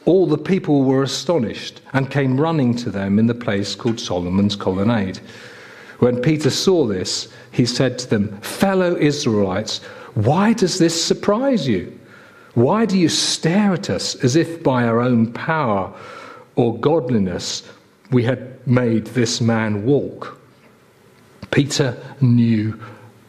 all 0.05 0.27
the 0.27 0.39
people 0.39 0.85
were 0.85 1.03
astonished 1.03 1.81
and 1.93 2.11
came 2.11 2.41
running 2.41 2.75
to 2.77 2.91
them 2.91 3.19
in 3.19 3.27
the 3.27 3.35
place 3.35 3.75
called 3.75 4.01
Solomon's 4.01 4.57
Colonnade. 4.57 5.19
When 5.99 6.21
Peter 6.21 6.51
saw 6.51 6.87
this, 6.87 7.29
he 7.53 7.67
said 7.67 7.99
to 8.01 8.11
them, 8.11 8.41
Fellow 8.41 8.97
Israelites, 8.97 9.79
why 10.15 10.53
does 10.53 10.79
this 10.79 11.05
surprise 11.05 11.69
you? 11.69 11.99
Why 12.55 12.85
do 12.85 12.99
you 12.99 13.09
stare 13.09 13.73
at 13.73 13.89
us 13.89 14.15
as 14.17 14.37
if 14.37 14.63
by 14.63 14.85
our 14.85 15.01
own 15.01 15.33
power 15.33 15.93
or 16.55 16.79
godliness 16.79 17.63
we 18.11 18.25
had 18.25 18.67
made 18.67 19.07
this 19.07 19.41
man 19.41 19.87
walk? 19.87 20.39
Peter 21.51 21.97
knew 22.21 22.79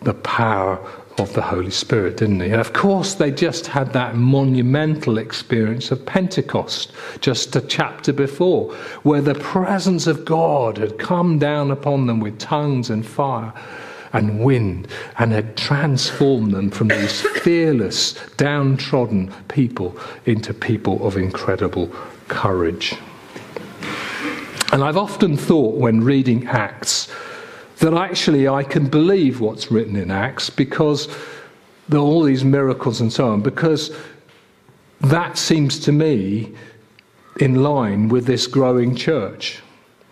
the 0.01 0.13
power 0.13 0.77
of 1.20 1.32
the 1.34 1.42
Holy 1.42 1.72
Spirit, 1.72 2.18
didn't 2.18 2.39
he? 2.42 2.50
And 2.50 2.60
of 2.60 2.74
course, 2.74 3.13
they 3.13 3.32
just 3.32 3.68
had 3.68 3.94
that 3.94 4.15
monumental 4.15 5.18
experience 5.18 5.92
of 5.92 6.06
Pentecost 6.06 6.92
just 7.22 7.56
a 7.56 7.62
chapter 7.62 8.12
before, 8.12 8.74
where 9.03 9.22
the 9.22 9.36
presence 9.36 10.08
of 10.08 10.25
God 10.25 10.77
had 10.77 10.98
come 10.98 11.39
down 11.39 11.72
upon 11.72 12.08
them 12.08 12.20
with 12.20 12.39
tongues 12.39 12.89
and 12.89 13.06
fire 13.06 13.53
and 14.13 14.39
wind 14.43 14.88
and 15.17 15.32
had 15.32 15.58
transformed 15.58 16.51
them 16.51 16.70
from 16.70 16.88
these 16.88 17.22
fearless, 17.22 18.13
downtrodden 18.38 19.34
people 19.48 19.98
into 20.25 20.53
people 20.53 21.05
of 21.05 21.17
incredible 21.17 21.88
courage. 22.27 22.96
And 24.72 24.84
I've 24.84 24.98
often 24.98 25.36
thought 25.36 25.75
when 25.75 26.03
reading 26.03 26.48
Acts 26.48 27.12
that 27.77 27.93
actually 27.93 28.48
I 28.48 28.63
can 28.63 28.88
believe 28.88 29.39
what's 29.41 29.72
written 29.72 29.96
in 29.96 30.10
Acts 30.10 30.50
because 30.50 31.13
there 31.89 32.00
are 32.00 32.03
all 32.03 32.24
these 32.24 32.46
miracles 32.46 33.01
and 33.01 33.12
so 33.12 33.27
on, 33.29 33.41
because 33.41 33.96
that 35.01 35.38
seems 35.38 35.79
to 35.79 35.91
me 35.91 36.53
in 37.39 37.62
line 37.62 38.10
with 38.10 38.25
this 38.25 38.48
growing 38.48 38.96
church 38.96 39.62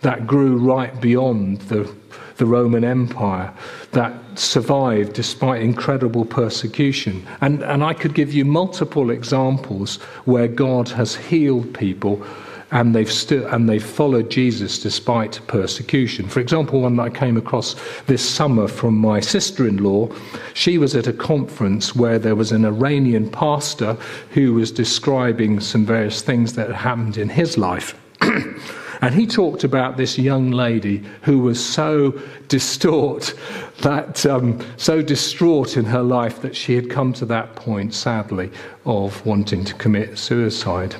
that 0.02 0.26
grew 0.26 0.56
right 0.56 1.00
beyond 1.00 1.62
the 1.62 1.92
the 2.36 2.46
Roman 2.46 2.82
Empire 2.82 3.52
that 3.92 4.12
survived 4.38 5.12
despite 5.12 5.62
incredible 5.62 6.24
persecution. 6.24 7.26
And, 7.40 7.62
and 7.62 7.84
I 7.84 7.94
could 7.94 8.14
give 8.14 8.32
you 8.32 8.44
multiple 8.44 9.10
examples 9.10 9.96
where 10.24 10.48
God 10.48 10.88
has 10.88 11.14
healed 11.14 11.72
people 11.74 12.24
and 12.72 12.94
they've 12.94 13.12
still 13.12 13.46
and 13.48 13.68
they've 13.68 13.84
followed 13.84 14.30
Jesus 14.30 14.78
despite 14.78 15.40
persecution. 15.46 16.26
For 16.26 16.40
example, 16.40 16.80
one 16.80 16.96
that 16.96 17.02
I 17.02 17.10
came 17.10 17.36
across 17.36 17.76
this 18.06 18.28
summer 18.28 18.66
from 18.66 18.96
my 18.96 19.20
sister-in-law, 19.20 20.08
she 20.54 20.78
was 20.78 20.96
at 20.96 21.06
a 21.06 21.12
conference 21.12 21.94
where 21.94 22.18
there 22.18 22.34
was 22.34 22.50
an 22.50 22.64
Iranian 22.64 23.30
pastor 23.30 23.96
who 24.30 24.54
was 24.54 24.72
describing 24.72 25.60
some 25.60 25.84
various 25.84 26.22
things 26.22 26.54
that 26.54 26.72
happened 26.72 27.18
in 27.18 27.28
his 27.28 27.58
life. 27.58 27.94
And 29.02 29.12
he 29.12 29.26
talked 29.26 29.64
about 29.64 29.96
this 29.96 30.16
young 30.16 30.52
lady 30.52 31.02
who 31.22 31.40
was 31.40 31.62
so 31.62 32.12
distraught, 32.46 33.34
that 33.80 34.24
um, 34.26 34.64
so 34.76 35.02
distraught 35.02 35.76
in 35.76 35.84
her 35.84 36.02
life 36.02 36.40
that 36.42 36.54
she 36.54 36.76
had 36.76 36.88
come 36.88 37.12
to 37.14 37.26
that 37.26 37.56
point, 37.56 37.94
sadly, 37.94 38.52
of 38.86 39.26
wanting 39.26 39.64
to 39.64 39.74
commit 39.74 40.18
suicide. 40.18 40.94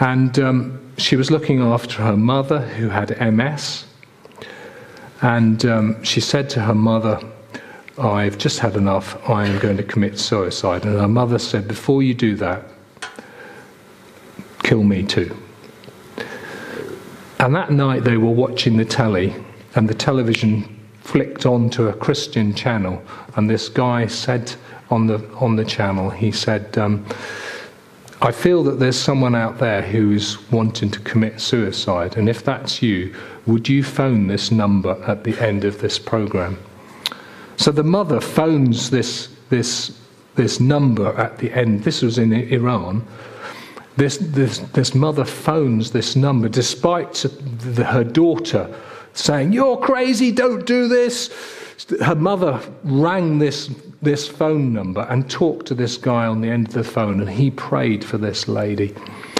And 0.00 0.38
um, 0.38 0.92
she 0.98 1.16
was 1.16 1.30
looking 1.30 1.62
after 1.62 2.02
her 2.02 2.18
mother, 2.18 2.60
who 2.60 2.90
had 2.90 3.18
MS. 3.32 3.86
And 5.22 5.64
um, 5.64 6.04
she 6.04 6.20
said 6.20 6.50
to 6.50 6.60
her 6.60 6.74
mother, 6.74 7.18
I've 7.96 8.36
just 8.36 8.58
had 8.58 8.76
enough, 8.76 9.16
I 9.26 9.46
am 9.46 9.58
going 9.58 9.78
to 9.78 9.84
commit 9.84 10.18
suicide. 10.18 10.84
And 10.84 11.00
her 11.00 11.08
mother 11.08 11.38
said, 11.38 11.66
Before 11.66 12.02
you 12.02 12.12
do 12.12 12.36
that, 12.36 12.62
kill 14.62 14.82
me 14.82 15.02
too. 15.02 15.34
And 17.38 17.54
that 17.54 17.70
night 17.70 18.04
they 18.04 18.16
were 18.16 18.30
watching 18.30 18.76
the 18.76 18.84
telly, 18.84 19.34
and 19.74 19.88
the 19.88 19.94
television 19.94 20.80
flicked 21.00 21.44
onto 21.44 21.88
a 21.88 21.92
Christian 21.92 22.54
channel, 22.54 23.02
and 23.36 23.48
this 23.48 23.68
guy 23.68 24.06
said 24.06 24.54
on 24.90 25.06
the 25.06 25.18
on 25.40 25.56
the 25.56 25.64
channel, 25.64 26.10
he 26.10 26.30
said, 26.30 26.78
um, 26.78 27.04
"I 28.22 28.32
feel 28.32 28.62
that 28.64 28.78
there's 28.78 28.98
someone 28.98 29.34
out 29.34 29.58
there 29.58 29.82
who's 29.82 30.38
wanting 30.50 30.90
to 30.90 31.00
commit 31.00 31.40
suicide, 31.40 32.16
and 32.16 32.28
if 32.28 32.44
that's 32.44 32.82
you, 32.82 33.14
would 33.46 33.68
you 33.68 33.82
phone 33.82 34.28
this 34.28 34.50
number 34.50 34.96
at 35.06 35.24
the 35.24 35.38
end 35.44 35.64
of 35.64 35.80
this 35.80 35.98
program?" 35.98 36.58
So 37.56 37.70
the 37.70 37.84
mother 37.84 38.20
phones 38.20 38.90
this 38.90 39.28
this 39.50 39.92
this 40.36 40.60
number 40.60 41.08
at 41.18 41.38
the 41.38 41.52
end. 41.52 41.84
This 41.84 42.02
was 42.02 42.18
in 42.18 42.32
Iran 42.32 43.02
this, 43.96 44.18
this, 44.18 44.58
this 44.58 44.94
mother 44.94 45.24
phones 45.24 45.92
this 45.92 46.16
number 46.16 46.48
despite 46.48 47.14
the, 47.14 47.84
her 47.84 48.04
daughter 48.04 48.74
saying, 49.12 49.52
You're 49.52 49.76
crazy, 49.76 50.32
don't 50.32 50.66
do 50.66 50.88
this. 50.88 51.32
Her 52.00 52.14
mother 52.14 52.60
rang 52.84 53.38
this, 53.38 53.70
this 54.00 54.28
phone 54.28 54.72
number 54.72 55.02
and 55.10 55.28
talked 55.30 55.66
to 55.66 55.74
this 55.74 55.96
guy 55.96 56.26
on 56.26 56.40
the 56.40 56.48
end 56.48 56.68
of 56.68 56.74
the 56.74 56.84
phone, 56.84 57.20
and 57.20 57.30
he 57.30 57.50
prayed 57.50 58.04
for 58.04 58.18
this 58.18 58.48
lady. 58.48 58.94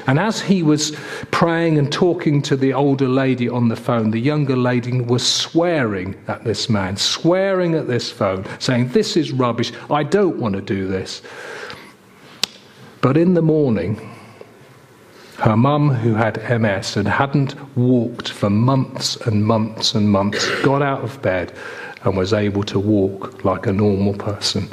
And 0.07 0.19
as 0.19 0.41
he 0.41 0.63
was 0.63 0.91
praying 1.31 1.79
and 1.79 1.91
talking 1.91 2.43
to 2.43 2.57
the 2.57 2.75
older 2.75 3.09
lady 3.09 3.49
on 3.49 3.69
the 3.69 3.77
phone, 3.77 4.11
the 4.11 4.21
younger 4.21 4.57
lady 4.57 5.01
was 5.01 5.27
swearing 5.27 6.15
at 6.29 6.45
this 6.45 6.69
man, 6.69 6.97
swearing 6.97 7.75
at 7.75 7.87
this 7.87 8.11
phone, 8.11 8.45
saying, 8.59 8.89
This 8.89 9.17
is 9.17 9.33
rubbish. 9.33 9.73
I 9.91 10.03
don't 10.03 10.39
want 10.39 10.55
to 10.57 10.61
do 10.61 10.87
this. 10.87 11.23
But 13.01 13.17
in 13.17 13.35
the 13.35 13.43
morning, 13.43 14.14
her 15.45 15.59
mum, 15.59 15.91
who 15.91 16.15
had 16.15 16.39
MS 16.59 16.97
and 16.97 17.07
hadn't 17.07 17.55
walked 17.77 18.31
for 18.31 18.49
months 18.49 19.17
and 19.27 19.45
months 19.45 19.95
and 19.95 20.11
months, 20.11 20.49
got 20.63 20.81
out 20.81 21.05
of 21.05 21.21
bed 21.21 21.53
and 22.05 22.17
was 22.17 22.33
able 22.33 22.63
to 22.63 22.79
walk 22.79 23.45
like 23.45 23.67
a 23.67 23.73
normal 23.73 24.15
person. 24.15 24.67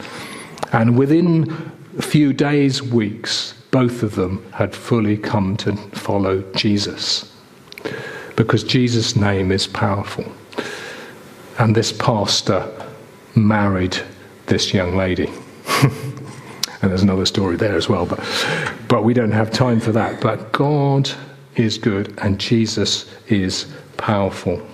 And 0.72 0.98
within 0.98 1.72
a 1.98 2.02
few 2.02 2.32
days, 2.32 2.82
weeks, 2.82 3.54
both 3.72 4.02
of 4.02 4.16
them 4.16 4.50
had 4.54 4.74
fully 4.74 5.18
come 5.18 5.58
to 5.58 5.76
follow 5.92 6.42
Jesus. 6.56 7.30
because 8.38 8.64
Jesus' 8.64 9.18
name 9.18 9.52
is 9.52 9.68
powerful. 9.68 10.26
And 11.60 11.76
this 11.76 11.92
pastor 11.92 12.66
married 13.36 13.98
this 14.46 14.74
young 14.74 14.96
lady. 14.96 15.30
and 16.82 16.90
there's 16.90 17.04
another 17.04 17.26
story 17.26 17.56
there 17.56 17.76
as 17.76 17.88
well, 17.88 18.06
but, 18.06 18.20
but 18.88 19.04
we 19.04 19.14
don't 19.14 19.32
have 19.32 19.52
time 19.52 19.80
for 19.80 19.92
that. 19.92 20.20
But 20.22 20.52
God 20.52 21.10
is 21.56 21.78
good 21.78 22.18
and 22.20 22.40
Jesus 22.40 23.10
is 23.28 23.72
powerful. 23.98 24.66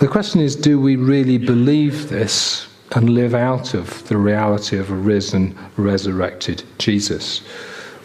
The 0.00 0.08
question 0.08 0.40
is 0.40 0.56
do 0.56 0.80
we 0.80 0.96
really 0.96 1.38
believe 1.38 2.08
this 2.08 2.68
and 2.92 3.10
live 3.10 3.34
out 3.34 3.74
of 3.74 4.06
the 4.08 4.16
reality 4.16 4.76
of 4.76 4.90
a 4.90 4.94
risen, 4.94 5.56
resurrected 5.76 6.64
Jesus? 6.78 7.42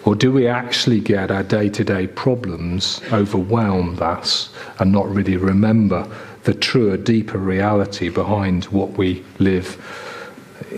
Or 0.03 0.15
do 0.15 0.31
we 0.31 0.47
actually 0.47 0.99
get 0.99 1.29
our 1.31 1.43
day 1.43 1.69
to 1.69 1.83
day 1.83 2.07
problems 2.07 3.01
overwhelmed 3.11 4.01
us 4.01 4.49
and 4.79 4.91
not 4.91 5.07
really 5.13 5.37
remember 5.37 6.07
the 6.43 6.53
truer, 6.53 6.97
deeper 6.97 7.37
reality 7.37 8.09
behind 8.09 8.65
what 8.65 8.91
we 8.97 9.23
live, 9.37 9.77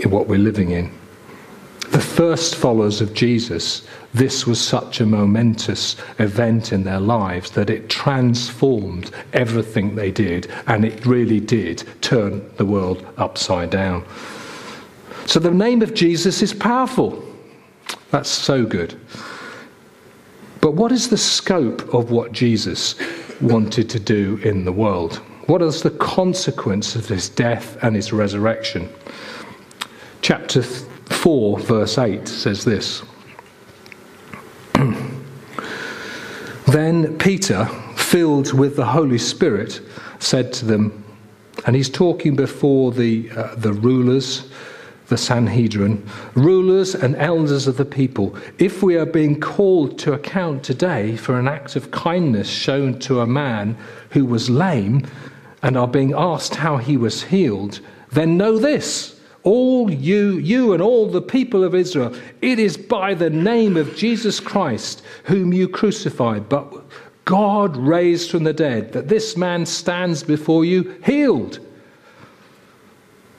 what 0.06 0.28
we're 0.28 0.40
living 0.40 0.72
in? 0.72 0.92
The 1.92 2.00
first 2.00 2.56
followers 2.56 3.02
of 3.02 3.14
Jesus, 3.14 3.86
this 4.14 4.48
was 4.48 4.60
such 4.60 5.00
a 5.00 5.06
momentous 5.06 5.96
event 6.18 6.74
in 6.74 6.84
their 6.84 7.00
lives 7.00 7.52
that 7.52 7.70
it 7.70 7.90
transformed 7.90 9.12
everything 9.34 9.96
they 9.96 10.10
did, 10.10 10.52
and 10.66 10.86
it 10.86 11.06
really 11.06 11.40
did 11.40 11.84
turn 12.02 12.50
the 12.58 12.66
world 12.66 13.06
upside 13.18 13.70
down. 13.70 14.06
So 15.26 15.40
the 15.40 15.52
name 15.52 15.82
of 15.82 15.94
Jesus 15.94 16.42
is 16.42 16.54
powerful. 16.54 17.24
That's 18.12 18.30
so 18.30 18.66
good. 18.66 19.00
But 20.62 20.74
what 20.74 20.92
is 20.92 21.10
the 21.10 21.18
scope 21.18 21.94
of 21.94 22.10
what 22.10 22.32
Jesus 22.32 22.96
wanted 23.42 23.90
to 23.90 24.00
do 24.00 24.38
in 24.44 24.66
the 24.66 24.72
world? 24.72 25.18
What 25.48 25.62
is 25.62 25.84
the 25.84 25.92
consequence 25.92 26.96
of 26.96 27.08
his 27.08 27.30
death 27.30 27.78
and 27.84 27.96
his 27.96 28.14
resurrection? 28.14 28.90
Chapter 30.24 30.64
4, 30.64 31.60
verse 31.60 31.98
8 31.98 32.26
says 32.30 32.64
this 32.64 33.04
Then 36.68 37.18
Peter, 37.18 37.66
filled 37.98 38.54
with 38.54 38.78
the 38.78 38.86
Holy 38.86 39.18
Spirit, 39.18 39.82
said 40.20 40.54
to 40.54 40.66
them, 40.66 41.04
and 41.66 41.76
he's 41.76 41.90
talking 41.90 42.38
before 42.38 42.94
the, 42.94 43.30
uh, 43.32 43.56
the 43.56 43.74
rulers 43.74 44.50
the 45.08 45.18
Sanhedrin, 45.18 46.10
rulers 46.36 46.96
and 46.96 47.18
elders 47.18 47.68
of 47.68 47.76
the 47.76 47.84
people, 47.84 48.34
if 48.60 48.82
we 48.82 48.96
are 48.96 49.06
being 49.06 49.38
called 49.42 50.00
to 50.00 50.14
account 50.14 50.64
today 50.64 51.18
for 51.18 51.38
an 51.38 51.50
act 51.50 51.76
of 51.76 51.92
kindness 51.92 52.50
shown 52.50 52.98
to 53.00 53.20
a 53.20 53.28
man 53.28 53.78
who 54.12 54.24
was 54.26 54.50
lame 54.50 55.06
and 55.62 55.76
are 55.76 55.90
being 55.90 56.14
asked 56.14 56.56
how 56.56 56.78
he 56.78 56.96
was 56.96 57.24
healed, 57.24 57.82
then 58.10 58.38
know 58.38 58.58
this. 58.58 59.20
All 59.44 59.92
you, 59.92 60.38
you 60.38 60.74
and 60.74 60.82
all 60.82 61.08
the 61.08 61.22
people 61.22 61.64
of 61.64 61.76
Israel, 61.76 62.16
it 62.42 62.60
is 62.60 62.78
by 62.78 63.14
the 63.14 63.30
name 63.30 63.76
of 63.76 63.96
Jesus 63.96 64.40
Christ, 64.40 65.04
whom 65.26 65.52
you 65.52 65.68
crucified, 65.68 66.48
but 66.48 66.74
God 67.26 67.76
raised 67.76 68.32
from 68.32 68.46
the 68.46 68.54
dead, 68.54 68.94
that 68.94 69.10
this 69.10 69.36
man 69.36 69.66
stands 69.66 70.24
before 70.24 70.64
you 70.64 70.98
healed. 71.06 71.60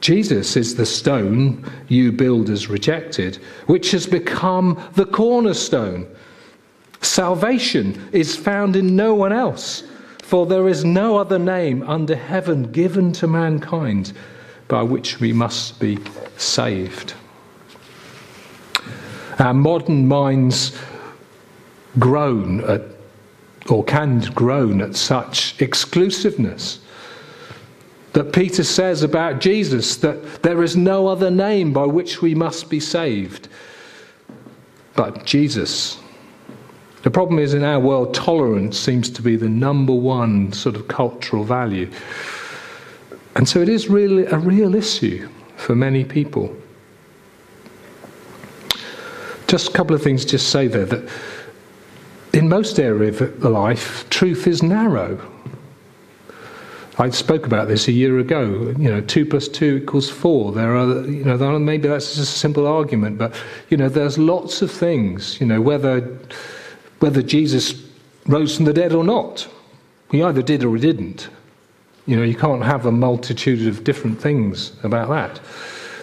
Jesus 0.02 0.56
is 0.56 0.74
the 0.74 0.84
stone 0.84 1.64
you 1.88 2.12
builders 2.12 2.68
rejected, 2.68 3.36
which 3.66 3.90
has 3.92 4.06
become 4.06 4.82
the 4.96 5.06
cornerstone. 5.06 6.06
Salvation 7.00 8.08
is 8.12 8.36
found 8.36 8.76
in 8.76 8.94
no 8.94 9.14
one 9.14 9.32
else, 9.32 9.84
for 10.22 10.44
there 10.44 10.68
is 10.68 10.84
no 10.84 11.16
other 11.16 11.38
name 11.38 11.82
under 11.84 12.16
heaven 12.16 12.70
given 12.72 13.12
to 13.12 13.26
mankind 13.26 14.12
by 14.74 14.82
which 14.82 15.20
we 15.20 15.32
must 15.32 15.78
be 15.78 15.96
saved. 16.36 17.14
Our 19.38 19.54
modern 19.54 20.08
minds 20.08 20.76
groan 22.00 22.60
at, 22.68 22.82
or 23.68 23.84
can 23.84 24.18
groan 24.34 24.80
at 24.80 24.96
such 24.96 25.62
exclusiveness 25.62 26.80
that 28.14 28.32
Peter 28.32 28.64
says 28.64 29.04
about 29.04 29.40
Jesus 29.40 29.94
that 29.98 30.42
there 30.42 30.60
is 30.64 30.76
no 30.76 31.06
other 31.06 31.30
name 31.30 31.72
by 31.72 31.86
which 31.86 32.20
we 32.20 32.34
must 32.34 32.68
be 32.68 32.80
saved 32.80 33.46
but 34.96 35.24
Jesus. 35.24 36.00
The 37.02 37.12
problem 37.12 37.38
is 37.38 37.54
in 37.54 37.62
our 37.62 37.78
world, 37.78 38.12
tolerance 38.12 38.76
seems 38.76 39.08
to 39.10 39.22
be 39.22 39.36
the 39.36 39.48
number 39.48 39.94
one 39.94 40.52
sort 40.52 40.74
of 40.74 40.88
cultural 40.88 41.44
value. 41.44 41.88
And 43.36 43.48
so 43.48 43.60
it 43.60 43.68
is 43.68 43.88
really 43.88 44.26
a 44.26 44.38
real 44.38 44.74
issue 44.74 45.28
for 45.56 45.74
many 45.74 46.04
people. 46.04 46.54
Just 49.46 49.68
a 49.68 49.72
couple 49.72 49.94
of 49.94 50.02
things 50.02 50.24
just 50.24 50.48
say 50.48 50.68
there 50.68 50.86
that 50.86 51.08
in 52.32 52.48
most 52.48 52.78
areas 52.78 53.20
of 53.20 53.42
life, 53.44 54.08
truth 54.10 54.46
is 54.46 54.62
narrow. 54.62 55.20
I 56.98 57.10
spoke 57.10 57.46
about 57.46 57.68
this 57.68 57.88
a 57.88 57.92
year 57.92 58.18
ago. 58.18 58.74
You 58.78 58.90
know, 58.90 59.00
two 59.00 59.26
plus 59.26 59.48
two 59.48 59.80
equals 59.82 60.08
four. 60.08 60.52
There 60.52 60.76
are, 60.76 61.04
you 61.06 61.24
know, 61.24 61.36
are, 61.36 61.58
maybe 61.58 61.88
that's 61.88 62.14
just 62.14 62.36
a 62.36 62.38
simple 62.38 62.66
argument, 62.66 63.18
but 63.18 63.34
you 63.68 63.76
know, 63.76 63.88
there's 63.88 64.16
lots 64.16 64.62
of 64.62 64.70
things. 64.70 65.40
You 65.40 65.46
know, 65.46 65.60
whether 65.60 66.00
whether 67.00 67.22
Jesus 67.22 67.82
rose 68.26 68.56
from 68.56 68.64
the 68.64 68.72
dead 68.72 68.92
or 68.92 69.04
not, 69.04 69.48
he 70.10 70.22
either 70.22 70.42
did 70.42 70.64
or 70.64 70.74
he 70.74 70.80
didn't. 70.80 71.28
You 72.06 72.16
know, 72.16 72.22
you 72.22 72.34
can't 72.34 72.62
have 72.62 72.86
a 72.86 72.92
multitude 72.92 73.66
of 73.66 73.84
different 73.84 74.20
things 74.20 74.72
about 74.82 75.08
that. 75.08 75.40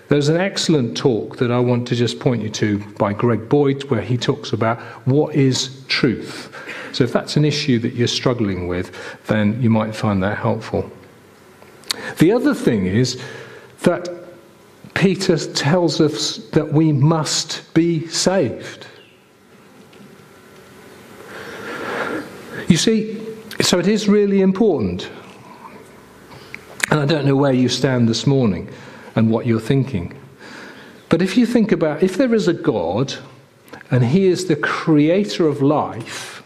There's 0.08 0.30
an 0.30 0.38
excellent 0.38 0.98
talk 0.98 1.38
that 1.38 1.52
I 1.52 1.60
want 1.60 1.88
to 1.88 1.96
just 1.96 2.20
point 2.20 2.42
you 2.42 2.50
to 2.50 2.80
by 2.96 3.14
Greg 3.14 3.48
Boyd, 3.48 3.84
where 3.86 4.02
he 4.02 4.18
talks 4.18 4.52
about 4.52 4.80
what 5.08 5.36
is 5.36 5.84
truth. 5.88 6.54
So 6.92 7.04
if 7.04 7.14
that's 7.14 7.38
an 7.38 7.46
issue 7.46 7.80
that 7.80 7.94
you're 7.94 8.08
struggling 8.08 8.68
with, 8.68 8.92
then 9.28 9.62
you 9.62 9.70
might 9.70 9.96
find 9.96 10.22
that 10.24 10.38
helpful. 10.38 10.92
The 12.18 12.32
other 12.32 12.54
thing 12.54 12.88
is 12.88 13.22
that 13.84 14.10
Peter 14.94 15.38
tells 15.38 16.02
us 16.02 16.38
that 16.50 16.74
we 16.74 16.92
must 16.92 17.74
be 17.74 18.08
saved. 18.08 18.88
You 22.68 22.78
see, 22.78 23.26
so 23.62 23.80
it 23.80 23.88
is 23.88 24.08
really 24.08 24.42
important. 24.42 25.10
And 26.92 27.00
I 27.00 27.06
don't 27.06 27.26
know 27.26 27.38
where 27.38 27.54
you 27.54 27.70
stand 27.70 28.10
this 28.10 28.28
morning 28.28 28.70
and 29.16 29.32
what 29.32 29.46
you're 29.46 29.62
thinking. 29.62 30.14
But 31.08 31.22
if 31.22 31.38
you 31.38 31.46
think 31.46 31.72
about 31.72 32.04
if 32.04 32.18
there 32.18 32.34
is 32.34 32.50
a 32.50 32.54
God 32.54 33.16
and 33.90 34.04
He 34.04 34.28
is 34.28 34.46
the 34.46 34.58
creator 34.58 35.48
of 35.48 35.62
life, 35.62 36.44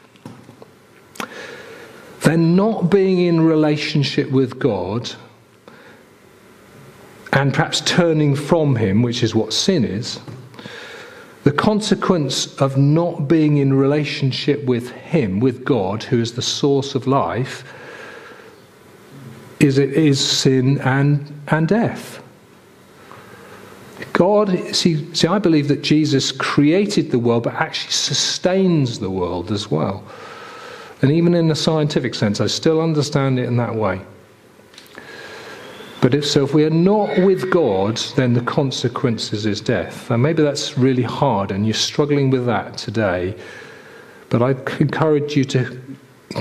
then 2.22 2.56
not 2.56 2.92
being 2.92 3.20
in 3.20 3.42
relationship 3.42 4.30
with 4.30 4.60
God 4.60 5.12
and 7.34 7.54
perhaps 7.54 7.82
turning 7.82 8.36
from 8.36 8.76
Him, 8.76 9.02
which 9.02 9.24
is 9.24 9.36
what 9.36 9.52
sin 9.52 9.84
is, 9.84 10.20
the 11.44 11.52
consequence 11.52 12.56
of 12.60 12.78
not 12.78 13.28
being 13.28 13.58
in 13.58 13.74
relationship 13.74 14.64
with 14.66 14.92
Him, 14.92 15.40
with 15.40 15.66
God, 15.66 16.04
who 16.04 16.20
is 16.20 16.34
the 16.34 16.42
source 16.42 16.96
of 16.96 17.08
life, 17.08 17.64
is 19.66 19.78
it 19.78 19.92
is 19.94 20.26
sin 20.26 20.80
and, 20.82 21.42
and 21.48 21.68
death. 21.68 22.22
God, 24.14 24.58
see, 24.74 25.14
see, 25.14 25.28
I 25.28 25.40
believe 25.40 25.68
that 25.68 25.82
Jesus 25.82 26.32
created 26.32 27.12
the 27.12 27.20
world, 27.20 27.44
but 27.44 27.54
actually 27.56 27.92
sustains 27.92 29.00
the 29.00 29.10
world 29.10 29.52
as 29.52 29.70
well. 29.70 30.04
And 31.02 31.12
even 31.12 31.34
in 31.34 31.48
the 31.48 31.56
scientific 31.56 32.16
sense, 32.16 32.40
I 32.40 32.48
still 32.48 32.82
understand 32.82 33.40
it 33.40 33.46
in 33.46 33.58
that 33.58 33.76
way. 33.76 34.02
But 36.02 36.14
if 36.14 36.26
so, 36.26 36.46
if 36.46 36.54
we 36.54 36.64
are 36.64 36.70
not 36.70 37.18
with 37.20 37.50
God, 37.50 37.98
then 38.16 38.34
the 38.34 38.42
consequences 38.42 39.46
is 39.46 39.60
death. 39.60 40.12
And 40.12 40.22
maybe 40.22 40.44
that's 40.44 40.78
really 40.78 41.04
hard 41.04 41.52
and 41.52 41.66
you're 41.66 41.74
struggling 41.74 42.30
with 42.30 42.46
that 42.46 42.78
today. 42.78 43.36
But 44.30 44.42
I 44.42 44.52
encourage 44.80 45.36
you 45.36 45.44
to 45.46 45.82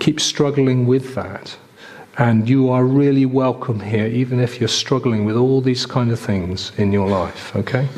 keep 0.00 0.20
struggling 0.20 0.86
with 0.86 1.14
that. 1.14 1.56
And 2.16 2.48
you 2.48 2.70
are 2.70 2.84
really 2.84 3.26
welcome 3.26 3.80
here, 3.80 4.06
even 4.06 4.38
if 4.38 4.60
you're 4.60 4.68
struggling 4.68 5.24
with 5.24 5.36
all 5.36 5.60
these 5.60 5.84
kind 5.84 6.12
of 6.12 6.20
things 6.20 6.70
in 6.76 6.92
your 6.92 7.08
life, 7.08 7.54
okay? 7.56 7.88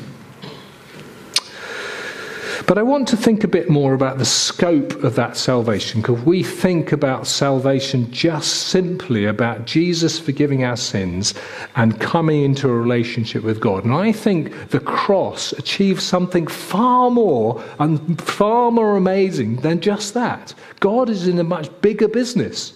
But 2.67 2.79
I 2.79 2.83
want 2.83 3.07
to 3.09 3.17
think 3.17 3.45
a 3.45 3.49
bit 3.49 3.69
more 3.69 3.95
about 3.95 4.19
the 4.19 4.25
scope 4.25 5.05
of 5.05 5.15
that 5.15 5.37
salvation 5.37 6.01
because 6.01 6.21
we 6.25 6.43
think 6.43 6.91
about 6.91 7.27
salvation 7.27 8.11
just 8.11 8.69
simply 8.69 9.27
about 9.27 9.67
Jesus 9.67 10.19
forgiving 10.19 10.65
our 10.65 10.77
sins 10.77 11.35
and 11.77 12.01
coming 12.01 12.43
into 12.43 12.69
a 12.69 12.73
relationship 12.73 13.45
with 13.45 13.61
God. 13.61 13.85
And 13.85 13.95
I 13.95 14.11
think 14.11 14.71
the 14.71 14.81
cross 14.81 15.53
achieves 15.53 16.03
something 16.03 16.49
far 16.49 17.09
more 17.09 17.63
and 17.79 18.21
far 18.21 18.73
more 18.73 18.97
amazing 18.97 19.57
than 19.57 19.81
just 19.81 20.15
that. 20.15 20.53
God 20.81 21.09
is 21.09 21.29
in 21.29 21.39
a 21.39 21.45
much 21.45 21.69
bigger 21.83 22.09
business. 22.09 22.73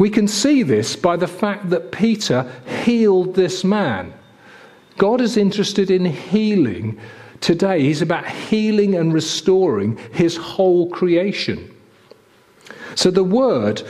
We 0.00 0.10
can 0.10 0.26
see 0.26 0.64
this 0.64 0.96
by 0.96 1.16
the 1.16 1.28
fact 1.28 1.70
that 1.70 1.92
Peter 1.92 2.50
healed 2.82 3.36
this 3.36 3.62
man. 3.62 4.12
God 4.98 5.20
is 5.20 5.36
interested 5.36 5.92
in 5.92 6.04
healing 6.04 6.98
Today, 7.40 7.80
he's 7.80 8.02
about 8.02 8.28
healing 8.28 8.94
and 8.94 9.14
restoring 9.14 9.96
his 10.12 10.36
whole 10.36 10.90
creation. 10.90 11.74
So, 12.94 13.10
the 13.10 13.24
word 13.24 13.82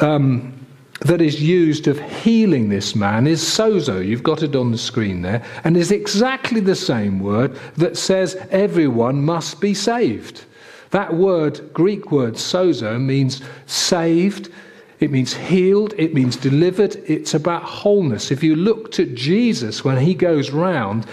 um, 0.00 0.66
that 1.02 1.20
is 1.20 1.40
used 1.40 1.86
of 1.86 2.00
healing 2.00 2.68
this 2.68 2.96
man 2.96 3.28
is 3.28 3.42
sozo. 3.42 4.04
You've 4.04 4.24
got 4.24 4.42
it 4.42 4.56
on 4.56 4.72
the 4.72 4.78
screen 4.78 5.22
there. 5.22 5.44
And 5.62 5.76
is 5.76 5.92
exactly 5.92 6.60
the 6.60 6.74
same 6.74 7.20
word 7.20 7.56
that 7.76 7.96
says 7.96 8.34
everyone 8.50 9.24
must 9.24 9.60
be 9.60 9.72
saved. 9.72 10.44
That 10.90 11.14
word, 11.14 11.72
Greek 11.72 12.10
word 12.10 12.34
sozo, 12.34 13.00
means 13.00 13.40
saved, 13.66 14.50
it 15.00 15.10
means 15.10 15.34
healed, 15.34 15.92
it 15.98 16.14
means 16.14 16.36
delivered, 16.36 16.96
it's 17.06 17.34
about 17.34 17.62
wholeness. 17.62 18.30
If 18.30 18.42
you 18.42 18.54
looked 18.54 19.00
at 19.00 19.14
Jesus 19.14 19.84
when 19.84 19.98
he 19.98 20.14
goes 20.14 20.50
round 20.50 21.06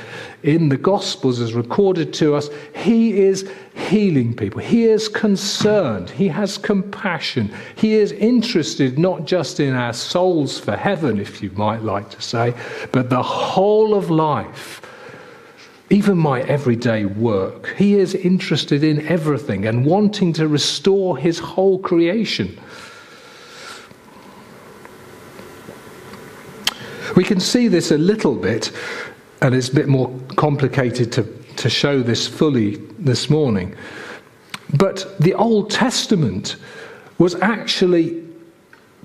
in 0.43 0.69
the 0.69 0.77
Gospels 0.77 1.39
as 1.39 1.53
recorded 1.53 2.13
to 2.15 2.35
us, 2.35 2.49
he 2.75 3.19
is 3.19 3.49
healing 3.73 4.35
people. 4.35 4.61
He 4.61 4.85
is 4.85 5.07
concerned, 5.07 6.09
he 6.09 6.27
has 6.27 6.57
compassion, 6.57 7.51
he 7.75 7.95
is 7.95 8.11
interested 8.11 8.99
not 8.99 9.25
just 9.25 9.59
in 9.59 9.73
our 9.73 9.93
souls 9.93 10.59
for 10.59 10.75
heaven, 10.75 11.19
if 11.19 11.41
you 11.41 11.49
might 11.51 11.81
like 11.81 12.09
to 12.11 12.21
say, 12.21 12.53
but 12.91 13.09
the 13.09 13.23
whole 13.23 13.95
of 13.95 14.09
life 14.09 14.81
even 15.91 16.17
my 16.17 16.41
everyday 16.43 17.03
work. 17.03 17.75
He 17.77 17.95
is 17.95 18.15
interested 18.15 18.81
in 18.81 19.05
everything 19.07 19.65
and 19.65 19.85
wanting 19.85 20.31
to 20.33 20.47
restore 20.47 21.17
his 21.17 21.37
whole 21.37 21.79
creation. 21.79 22.57
We 27.21 27.27
can 27.27 27.39
see 27.39 27.67
this 27.67 27.91
a 27.91 27.99
little 27.99 28.33
bit, 28.33 28.71
and 29.43 29.53
it's 29.53 29.69
a 29.69 29.75
bit 29.75 29.87
more 29.87 30.11
complicated 30.37 31.11
to, 31.11 31.23
to 31.57 31.69
show 31.69 32.01
this 32.01 32.27
fully 32.27 32.77
this 32.97 33.29
morning. 33.29 33.75
But 34.73 35.19
the 35.19 35.35
Old 35.35 35.69
Testament 35.69 36.55
was 37.19 37.35
actually 37.35 38.23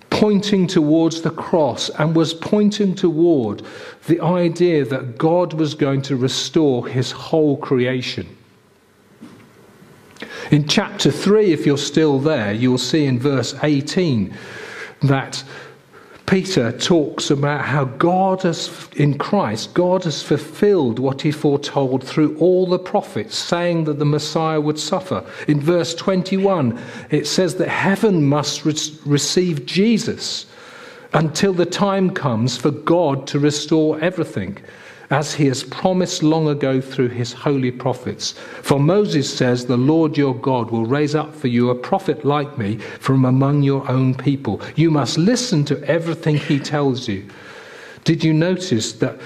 pointing 0.09 0.67
towards 0.67 1.21
the 1.21 1.31
cross 1.31 1.91
and 1.91 2.17
was 2.17 2.33
pointing 2.33 2.95
toward 2.95 3.63
the 4.07 4.19
idea 4.23 4.87
that 4.87 5.19
God 5.19 5.53
was 5.53 5.75
going 5.75 6.01
to 6.01 6.17
restore 6.17 6.89
his 6.89 7.13
whole 7.13 7.59
creation. 7.59 8.35
In 10.51 10.67
chapter 10.67 11.11
3, 11.11 11.53
if 11.53 11.67
you're 11.67 11.77
still 11.77 12.19
there, 12.19 12.55
you'll 12.55 12.79
see 12.79 13.05
in 13.05 13.19
verse 13.19 13.55
18 13.63 14.35
that 15.03 15.45
Peter 16.27 16.73
talks 16.73 17.31
about 17.31 17.65
how 17.65 17.85
God 17.85 18.43
has, 18.43 18.89
in 18.97 19.17
Christ, 19.17 19.75
God 19.75 20.03
has 20.05 20.25
fulfilled 20.25 20.99
what 20.99 21.23
he 21.23 21.31
foretold 21.31 22.03
through 22.03 22.37
all 22.39 22.67
the 22.67 22.81
prophets, 22.81 23.39
saying 23.39 23.85
that 23.85 24.01
the 24.01 24.05
Messiah 24.05 24.61
would 24.61 24.79
suffer. 24.79 25.25
In 25.47 25.61
verse 25.61 25.95
21, 25.95 26.81
it 27.11 27.29
says 27.29 27.55
that 27.57 27.69
heaven 27.69 28.25
must 28.25 28.65
re- 28.65 28.75
receive 29.05 29.67
Jesus 29.67 30.47
until 31.13 31.53
the 31.53 31.65
time 31.65 32.11
comes 32.11 32.57
for 32.57 32.73
God 32.73 33.29
to 33.29 33.39
restore 33.39 34.01
everything 34.01 34.59
as 35.11 35.35
he 35.35 35.47
has 35.47 35.63
promised 35.65 36.23
long 36.23 36.49
ago 36.49 36.81
through 36.81 37.09
his 37.09 37.33
holy 37.33 37.71
prophets. 37.71 38.33
For 38.63 38.81
Moses 38.81 39.33
says, 39.33 39.67
The 39.67 39.77
Lord 39.77 40.17
your 40.17 40.35
God 40.35 40.71
will 40.71 40.87
raise 40.87 41.15
up 41.15 41.35
for 41.35 41.49
you 41.49 41.71
a 41.71 41.75
prophet 41.75 42.25
like 42.25 42.59
me 42.59 42.77
from 42.77 43.25
among 43.25 43.63
your 43.63 43.89
own 43.91 44.15
people. 44.15 44.61
You 44.75 44.91
must 44.91 45.19
listen 45.19 45.65
to 45.67 45.83
everything 45.85 46.37
he 46.37 46.59
tells 46.59 47.09
you. 47.09 47.29
Did 48.05 48.25
you 48.25 48.33
notice 48.33 48.93
that 48.95 49.21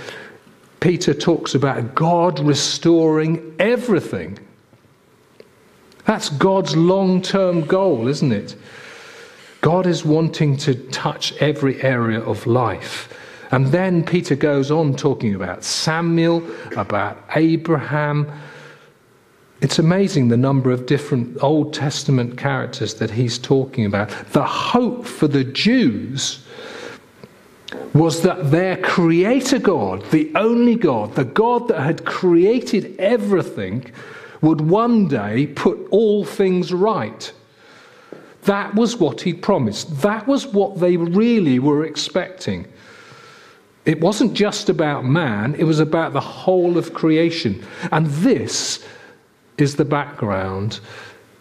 Peter 0.80 1.14
talks 1.14 1.54
about 1.54 1.94
God 1.94 2.40
restoring 2.40 3.54
everything? 3.58 4.38
That's 6.06 6.30
God's 6.30 6.76
long 6.76 7.22
term 7.22 7.62
goal, 7.66 8.08
isn't 8.08 8.32
it? 8.32 8.56
God 9.60 9.86
is 9.86 10.04
wanting 10.04 10.56
to 10.58 10.74
touch 10.74 11.34
every 11.36 11.82
area 11.82 12.20
of 12.20 12.46
life. 12.46 13.14
And 13.52 13.66
then 13.66 14.04
Peter 14.04 14.36
goes 14.36 14.70
on 14.70 14.94
talking 14.94 15.34
about 15.34 15.64
Samuel, 15.64 16.48
about 16.76 17.18
Abraham. 17.34 18.30
It's 19.60 19.78
amazing 19.78 20.28
the 20.28 20.36
number 20.36 20.70
of 20.70 20.86
different 20.86 21.42
Old 21.42 21.74
Testament 21.74 22.38
characters 22.38 22.94
that 22.94 23.10
he's 23.10 23.38
talking 23.38 23.84
about. 23.84 24.10
The 24.32 24.44
hope 24.44 25.04
for 25.04 25.26
the 25.28 25.44
Jews 25.44 26.44
was 27.92 28.22
that 28.22 28.50
their 28.50 28.76
creator 28.76 29.58
God, 29.58 30.08
the 30.10 30.30
only 30.36 30.76
God, 30.76 31.14
the 31.14 31.24
God 31.24 31.68
that 31.68 31.80
had 31.80 32.04
created 32.04 32.98
everything, 32.98 33.90
would 34.40 34.60
one 34.60 35.08
day 35.08 35.48
put 35.48 35.78
all 35.90 36.24
things 36.24 36.72
right. 36.72 37.32
That 38.44 38.74
was 38.74 38.96
what 38.96 39.20
he 39.20 39.34
promised. 39.34 40.00
That 40.00 40.26
was 40.26 40.46
what 40.46 40.80
they 40.80 40.96
really 40.96 41.58
were 41.58 41.84
expecting. 41.84 42.66
It 43.86 44.00
wasn't 44.00 44.34
just 44.34 44.68
about 44.68 45.04
man, 45.04 45.54
it 45.54 45.64
was 45.64 45.80
about 45.80 46.12
the 46.12 46.20
whole 46.20 46.76
of 46.76 46.92
creation. 46.92 47.64
And 47.90 48.06
this 48.06 48.84
is 49.58 49.76
the 49.76 49.84
background 49.84 50.80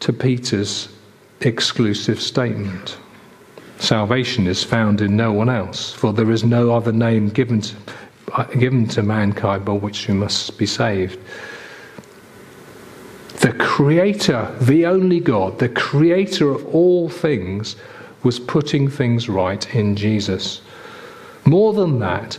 to 0.01 0.13
Peter's 0.13 0.89
exclusive 1.41 2.21
statement. 2.21 2.97
Salvation 3.79 4.47
is 4.47 4.63
found 4.63 5.01
in 5.01 5.15
no 5.15 5.31
one 5.31 5.49
else, 5.49 5.93
for 5.93 6.11
there 6.11 6.31
is 6.31 6.43
no 6.43 6.73
other 6.75 6.91
name 6.91 7.29
given 7.29 7.61
to, 7.61 7.75
uh, 8.33 8.43
given 8.43 8.87
to 8.89 9.03
mankind 9.03 9.63
by 9.63 9.73
which 9.73 10.07
we 10.07 10.13
must 10.13 10.57
be 10.57 10.65
saved. 10.65 11.19
The 13.39 13.53
Creator, 13.53 14.53
the 14.61 14.85
only 14.85 15.21
God, 15.21 15.59
the 15.59 15.69
Creator 15.69 16.51
of 16.51 16.65
all 16.75 17.07
things, 17.07 17.77
was 18.23 18.37
putting 18.37 18.89
things 18.89 19.29
right 19.29 19.73
in 19.73 19.95
Jesus. 19.95 20.61
More 21.49 21.73
than 21.73 21.99
that, 21.99 22.37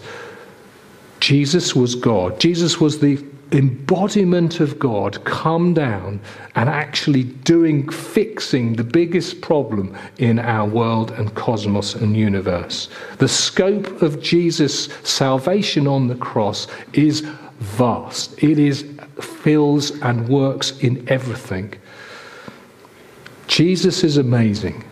Jesus 1.18 1.75
was 1.75 1.94
God. 1.94 2.38
Jesus 2.38 2.81
was 2.81 3.01
the 3.01 3.23
embodiment 3.53 4.61
of 4.61 4.79
God 4.79 5.23
come 5.25 5.75
down 5.75 6.20
and 6.55 6.68
actually 6.68 7.25
doing, 7.25 7.88
fixing 7.88 8.75
the 8.75 8.85
biggest 8.85 9.40
problem 9.40 9.96
in 10.18 10.38
our 10.38 10.68
world 10.68 11.11
and 11.11 11.35
cosmos 11.35 11.96
and 11.96 12.16
universe. 12.16 12.88
The 13.18 13.27
scope 13.27 14.01
of 14.01 14.23
Jesus' 14.23 14.88
salvation 15.03 15.88
on 15.88 16.07
the 16.07 16.14
cross 16.14 16.68
is 16.92 17.23
vast. 17.59 18.40
It 18.40 18.61
is 18.61 18.85
fills 19.20 19.90
and 20.03 20.29
works 20.29 20.79
in 20.79 21.05
everything. 21.09 21.75
Jesus 23.49 24.05
is 24.05 24.16
amazing. 24.16 24.85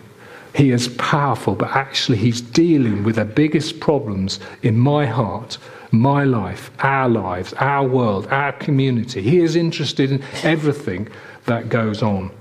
He 0.55 0.71
is 0.71 0.87
powerful, 0.89 1.55
but 1.55 1.69
actually, 1.71 2.17
he's 2.17 2.41
dealing 2.41 3.03
with 3.03 3.15
the 3.15 3.25
biggest 3.25 3.79
problems 3.79 4.39
in 4.63 4.77
my 4.77 5.05
heart, 5.05 5.57
my 5.91 6.23
life, 6.23 6.71
our 6.79 7.07
lives, 7.07 7.53
our 7.53 7.87
world, 7.87 8.27
our 8.27 8.51
community. 8.53 9.21
He 9.21 9.39
is 9.39 9.55
interested 9.55 10.11
in 10.11 10.23
everything 10.43 11.07
that 11.45 11.69
goes 11.69 12.01
on. 12.01 12.31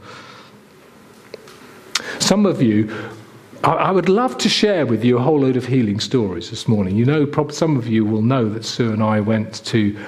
Some 2.19 2.47
of 2.47 2.63
you, 2.63 2.91
I 3.65 3.91
would 3.91 4.09
love 4.09 4.39
to 4.39 4.49
share 4.49 4.87
with 4.87 5.05
you 5.05 5.19
a 5.19 5.21
whole 5.21 5.41
load 5.41 5.57
of 5.57 5.67
healing 5.67 6.01
stories 6.01 6.49
this 6.51 6.69
morning. 6.69 6.97
You 6.97 7.05
know, 7.05 7.49
some 7.51 7.77
of 7.77 7.89
you 7.89 8.05
will 8.05 8.23
know 8.23 8.49
that 8.49 8.65
Sue 8.65 8.93
and 8.93 9.03
I 9.03 9.21
went 9.21 9.65
to, 9.67 9.99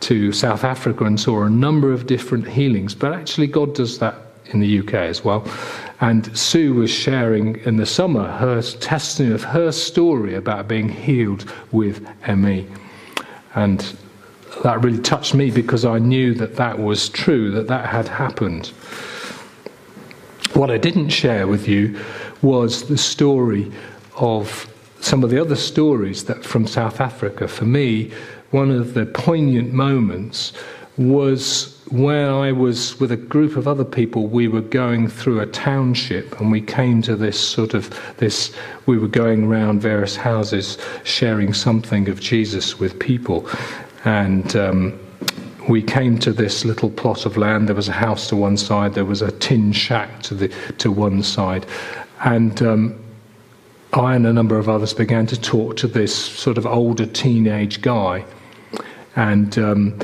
to 0.00 0.32
South 0.32 0.62
Africa 0.62 1.04
and 1.04 1.18
saw 1.18 1.42
a 1.42 1.50
number 1.50 1.92
of 1.92 2.06
different 2.06 2.46
healings, 2.46 2.94
but 2.94 3.12
actually, 3.12 3.46
God 3.46 3.74
does 3.74 3.98
that 3.98 4.14
in 4.46 4.60
the 4.60 4.78
UK 4.80 4.94
as 4.94 5.24
well. 5.24 5.46
And 6.00 6.36
Sue 6.36 6.74
was 6.74 6.90
sharing 6.90 7.56
in 7.64 7.76
the 7.76 7.86
summer 7.86 8.30
her 8.38 8.62
testimony 8.62 9.34
of 9.34 9.44
her 9.44 9.72
story 9.72 10.34
about 10.34 10.68
being 10.68 10.88
healed 10.88 11.52
with 11.72 12.06
ME. 12.28 12.66
And 13.54 13.96
that 14.62 14.82
really 14.82 15.02
touched 15.02 15.34
me 15.34 15.50
because 15.50 15.84
I 15.84 15.98
knew 15.98 16.34
that 16.34 16.56
that 16.56 16.78
was 16.78 17.08
true, 17.08 17.50
that 17.52 17.66
that 17.66 17.86
had 17.86 18.08
happened. 18.08 18.68
What 20.54 20.70
I 20.70 20.78
didn't 20.78 21.10
share 21.10 21.46
with 21.46 21.68
you 21.68 21.98
was 22.42 22.88
the 22.88 22.98
story 22.98 23.70
of 24.16 24.72
some 25.00 25.24
of 25.24 25.30
the 25.30 25.40
other 25.40 25.56
stories 25.56 26.24
that 26.24 26.44
from 26.44 26.66
South 26.66 27.00
Africa. 27.00 27.48
For 27.48 27.64
me, 27.64 28.12
one 28.50 28.70
of 28.70 28.94
the 28.94 29.06
poignant 29.06 29.72
moments 29.72 30.52
was 30.96 31.77
when 31.90 32.28
I 32.28 32.52
was 32.52 32.98
with 33.00 33.12
a 33.12 33.16
group 33.16 33.56
of 33.56 33.66
other 33.66 33.84
people, 33.84 34.26
we 34.26 34.46
were 34.46 34.60
going 34.60 35.08
through 35.08 35.40
a 35.40 35.46
township 35.46 36.38
and 36.40 36.50
we 36.50 36.60
came 36.60 37.00
to 37.02 37.16
this 37.16 37.40
sort 37.40 37.72
of 37.72 37.88
this, 38.18 38.54
we 38.86 38.98
were 38.98 39.08
going 39.08 39.44
around 39.44 39.80
various 39.80 40.14
houses 40.14 40.76
sharing 41.04 41.54
something 41.54 42.08
of 42.08 42.20
Jesus 42.20 42.78
with 42.78 42.98
people. 42.98 43.48
And 44.04 44.54
um, 44.56 45.00
we 45.68 45.82
came 45.82 46.18
to 46.18 46.32
this 46.32 46.64
little 46.64 46.90
plot 46.90 47.24
of 47.24 47.36
land. 47.36 47.68
There 47.68 47.76
was 47.76 47.88
a 47.88 47.92
house 47.92 48.28
to 48.28 48.36
one 48.36 48.56
side, 48.56 48.94
there 48.94 49.04
was 49.04 49.22
a 49.22 49.32
tin 49.32 49.72
shack 49.72 50.22
to, 50.24 50.34
the, 50.34 50.48
to 50.78 50.90
one 50.90 51.22
side. 51.22 51.64
And 52.24 52.60
um, 52.62 53.04
I 53.94 54.14
and 54.14 54.26
a 54.26 54.32
number 54.32 54.58
of 54.58 54.68
others 54.68 54.92
began 54.92 55.26
to 55.28 55.40
talk 55.40 55.76
to 55.78 55.86
this 55.86 56.14
sort 56.14 56.58
of 56.58 56.66
older 56.66 57.06
teenage 57.06 57.80
guy. 57.80 58.24
And 59.16 59.58
um, 59.58 59.98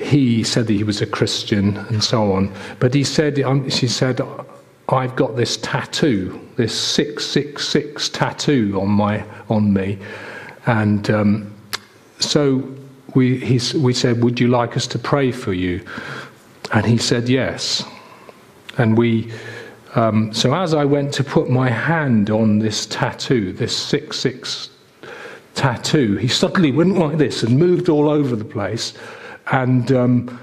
he 0.00 0.42
said 0.42 0.66
that 0.66 0.72
he 0.72 0.84
was 0.84 1.00
a 1.00 1.06
Christian 1.06 1.76
and 1.76 2.02
so 2.02 2.32
on. 2.32 2.52
But 2.78 2.94
he 2.94 3.04
said, 3.04 3.40
um, 3.40 3.68
she 3.68 3.86
said, 3.86 4.20
I've 4.88 5.14
got 5.14 5.36
this 5.36 5.58
tattoo, 5.58 6.48
this 6.56 6.78
666 6.78 8.08
tattoo 8.08 8.78
on, 8.80 8.88
my, 8.88 9.24
on 9.48 9.72
me. 9.72 9.98
And 10.66 11.08
um, 11.10 11.54
so 12.18 12.74
we, 13.14 13.38
he, 13.38 13.60
we 13.78 13.92
said, 13.92 14.22
Would 14.22 14.40
you 14.40 14.48
like 14.48 14.76
us 14.76 14.86
to 14.88 14.98
pray 14.98 15.32
for 15.32 15.52
you? 15.52 15.84
And 16.72 16.86
he 16.86 16.98
said, 16.98 17.28
Yes. 17.28 17.84
And 18.78 18.96
we, 18.96 19.30
um, 19.94 20.32
so 20.32 20.54
as 20.54 20.74
I 20.74 20.84
went 20.84 21.12
to 21.14 21.24
put 21.24 21.50
my 21.50 21.68
hand 21.68 22.30
on 22.30 22.58
this 22.58 22.86
tattoo, 22.86 23.52
this 23.52 23.76
666 23.76 24.70
tattoo, 25.54 26.16
he 26.16 26.28
suddenly 26.28 26.72
went 26.72 26.96
like 26.96 27.18
this 27.18 27.42
and 27.42 27.58
moved 27.58 27.88
all 27.88 28.08
over 28.08 28.34
the 28.34 28.44
place. 28.44 28.94
And 29.50 29.90
um, 29.92 30.40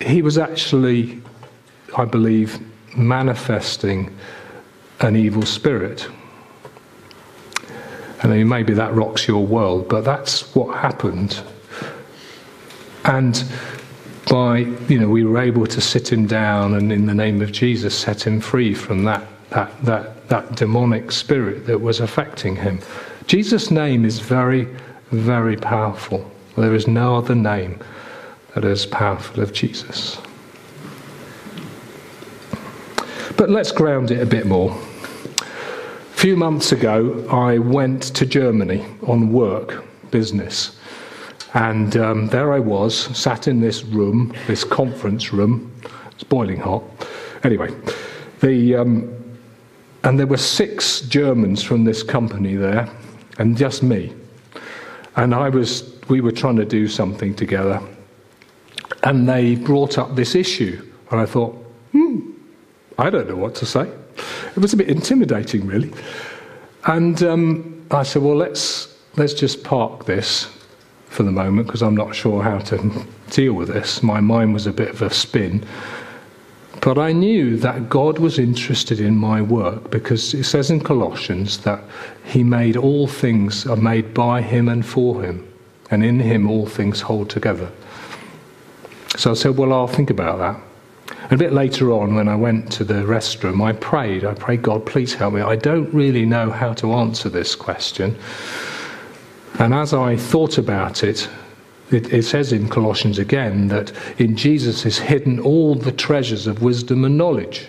he 0.00 0.22
was 0.22 0.38
actually, 0.38 1.20
I 1.96 2.04
believe, 2.04 2.58
manifesting 2.96 4.14
an 5.00 5.16
evil 5.16 5.42
spirit. 5.42 6.08
And 8.22 8.32
I 8.32 8.38
mean, 8.38 8.48
maybe 8.48 8.72
that 8.74 8.94
rocks 8.94 9.28
your 9.28 9.44
world, 9.44 9.88
but 9.88 10.04
that's 10.04 10.54
what 10.54 10.76
happened. 10.78 11.42
And 13.04 13.44
by, 14.28 14.58
you 14.88 14.98
know, 14.98 15.08
we 15.08 15.24
were 15.24 15.38
able 15.38 15.66
to 15.66 15.80
sit 15.80 16.10
him 16.10 16.26
down 16.26 16.74
and 16.74 16.90
in 16.90 17.06
the 17.06 17.14
name 17.14 17.42
of 17.42 17.52
Jesus 17.52 17.96
set 17.96 18.26
him 18.26 18.40
free 18.40 18.74
from 18.74 19.04
that, 19.04 19.24
that, 19.50 19.84
that, 19.84 20.28
that 20.28 20.56
demonic 20.56 21.12
spirit 21.12 21.66
that 21.66 21.80
was 21.80 22.00
affecting 22.00 22.56
him. 22.56 22.80
Jesus' 23.26 23.70
name 23.70 24.04
is 24.04 24.18
very, 24.18 24.66
very 25.10 25.56
powerful. 25.56 26.28
There 26.56 26.74
is 26.74 26.86
no 26.86 27.16
other 27.16 27.34
name 27.34 27.80
that 28.54 28.64
is 28.64 28.86
powerful 28.86 29.42
of 29.42 29.52
Jesus. 29.52 30.18
But 33.36 33.50
let's 33.50 33.70
ground 33.70 34.10
it 34.10 34.22
a 34.22 34.26
bit 34.26 34.46
more. 34.46 34.70
A 34.70 36.18
few 36.18 36.36
months 36.36 36.72
ago, 36.72 37.26
I 37.28 37.58
went 37.58 38.02
to 38.14 38.24
Germany 38.24 38.86
on 39.06 39.32
work, 39.32 39.84
business. 40.10 40.78
And 41.52 41.96
um, 41.98 42.28
there 42.28 42.54
I 42.54 42.58
was, 42.58 42.96
sat 42.96 43.48
in 43.48 43.60
this 43.60 43.84
room, 43.84 44.34
this 44.46 44.64
conference 44.64 45.34
room. 45.34 45.70
It's 46.12 46.24
boiling 46.24 46.60
hot. 46.60 46.82
Anyway, 47.44 47.74
the, 48.40 48.76
um, 48.76 49.38
and 50.04 50.18
there 50.18 50.26
were 50.26 50.38
six 50.38 51.02
Germans 51.02 51.62
from 51.62 51.84
this 51.84 52.02
company 52.02 52.56
there, 52.56 52.88
and 53.38 53.56
just 53.56 53.82
me. 53.82 54.14
And 55.16 55.34
I 55.34 55.48
was 55.48 55.96
we 56.08 56.20
were 56.20 56.32
trying 56.32 56.56
to 56.56 56.64
do 56.64 56.88
something 56.88 57.34
together. 57.34 57.80
And 59.02 59.28
they 59.28 59.56
brought 59.56 59.98
up 59.98 60.14
this 60.14 60.34
issue. 60.34 60.84
And 61.10 61.20
I 61.20 61.26
thought, 61.26 61.52
hmm, 61.92 62.30
I 62.98 63.10
don't 63.10 63.28
know 63.28 63.36
what 63.36 63.54
to 63.56 63.66
say. 63.66 63.90
It 64.56 64.58
was 64.58 64.72
a 64.72 64.76
bit 64.76 64.88
intimidating, 64.88 65.66
really. 65.66 65.92
And 66.86 67.22
um, 67.22 67.86
I 67.90 68.02
said, 68.02 68.22
well, 68.22 68.36
let's, 68.36 68.96
let's 69.16 69.34
just 69.34 69.64
park 69.64 70.06
this 70.06 70.48
for 71.06 71.22
the 71.22 71.32
moment 71.32 71.66
because 71.66 71.82
I'm 71.82 71.96
not 71.96 72.14
sure 72.14 72.42
how 72.42 72.58
to 72.58 73.06
deal 73.30 73.54
with 73.54 73.68
this. 73.68 74.02
My 74.02 74.20
mind 74.20 74.54
was 74.54 74.66
a 74.66 74.72
bit 74.72 74.88
of 74.88 75.02
a 75.02 75.10
spin. 75.10 75.64
But 76.86 76.98
I 76.98 77.10
knew 77.10 77.56
that 77.56 77.88
God 77.88 78.20
was 78.20 78.38
interested 78.38 79.00
in 79.00 79.16
my 79.16 79.42
work 79.42 79.90
because 79.90 80.32
it 80.34 80.44
says 80.44 80.70
in 80.70 80.78
Colossians 80.78 81.58
that 81.64 81.82
He 82.24 82.44
made 82.44 82.76
all 82.76 83.08
things 83.08 83.66
are 83.66 83.74
made 83.74 84.14
by 84.14 84.40
Him 84.40 84.68
and 84.68 84.86
for 84.86 85.20
Him 85.20 85.52
and 85.90 86.04
in 86.04 86.20
him 86.20 86.48
all 86.48 86.66
things 86.66 87.00
hold 87.00 87.28
together. 87.28 87.70
So 89.16 89.32
I 89.32 89.34
said, 89.34 89.56
Well, 89.56 89.72
I'll 89.72 89.88
think 89.88 90.10
about 90.10 90.38
that. 90.38 91.16
And 91.24 91.32
a 91.32 91.36
bit 91.36 91.52
later 91.52 91.92
on, 91.92 92.14
when 92.14 92.28
I 92.28 92.36
went 92.36 92.70
to 92.74 92.84
the 92.84 93.02
restroom, 93.02 93.60
I 93.64 93.72
prayed. 93.72 94.24
I 94.24 94.34
prayed, 94.34 94.62
God, 94.62 94.86
please 94.86 95.12
help 95.14 95.34
me. 95.34 95.40
I 95.40 95.56
don't 95.56 95.92
really 95.92 96.24
know 96.24 96.50
how 96.50 96.72
to 96.74 96.92
answer 96.92 97.28
this 97.28 97.56
question. 97.56 98.16
And 99.58 99.74
as 99.74 99.92
I 99.92 100.16
thought 100.16 100.56
about 100.56 101.02
it, 101.02 101.28
it, 101.90 102.12
it, 102.12 102.24
says 102.24 102.52
in 102.52 102.68
Colossians 102.68 103.18
again 103.18 103.68
that 103.68 103.92
in 104.18 104.36
Jesus 104.36 104.84
is 104.84 104.98
hidden 104.98 105.38
all 105.38 105.74
the 105.74 105.92
treasures 105.92 106.46
of 106.46 106.62
wisdom 106.62 107.04
and 107.04 107.16
knowledge. 107.16 107.68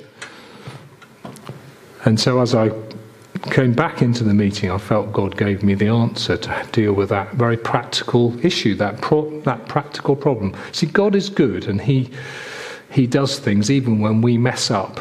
And 2.05 2.19
so 2.19 2.41
as 2.41 2.55
I 2.55 2.71
came 3.51 3.73
back 3.73 4.01
into 4.01 4.23
the 4.23 4.33
meeting, 4.33 4.71
I 4.71 4.77
felt 4.77 5.13
God 5.13 5.37
gave 5.37 5.61
me 5.63 5.73
the 5.75 5.87
answer 5.87 6.37
to 6.37 6.67
deal 6.71 6.93
with 6.93 7.09
that 7.09 7.33
very 7.33 7.57
practical 7.57 8.33
issue, 8.45 8.75
that, 8.75 9.01
pro- 9.01 9.39
that 9.41 9.67
practical 9.67 10.15
problem. 10.15 10.55
See, 10.71 10.87
God 10.87 11.15
is 11.15 11.29
good 11.29 11.67
and 11.67 11.81
he, 11.81 12.09
he 12.89 13.07
does 13.07 13.39
things 13.39 13.69
even 13.69 13.99
when 13.99 14.21
we 14.21 14.37
mess 14.37 14.71
up. 14.71 14.99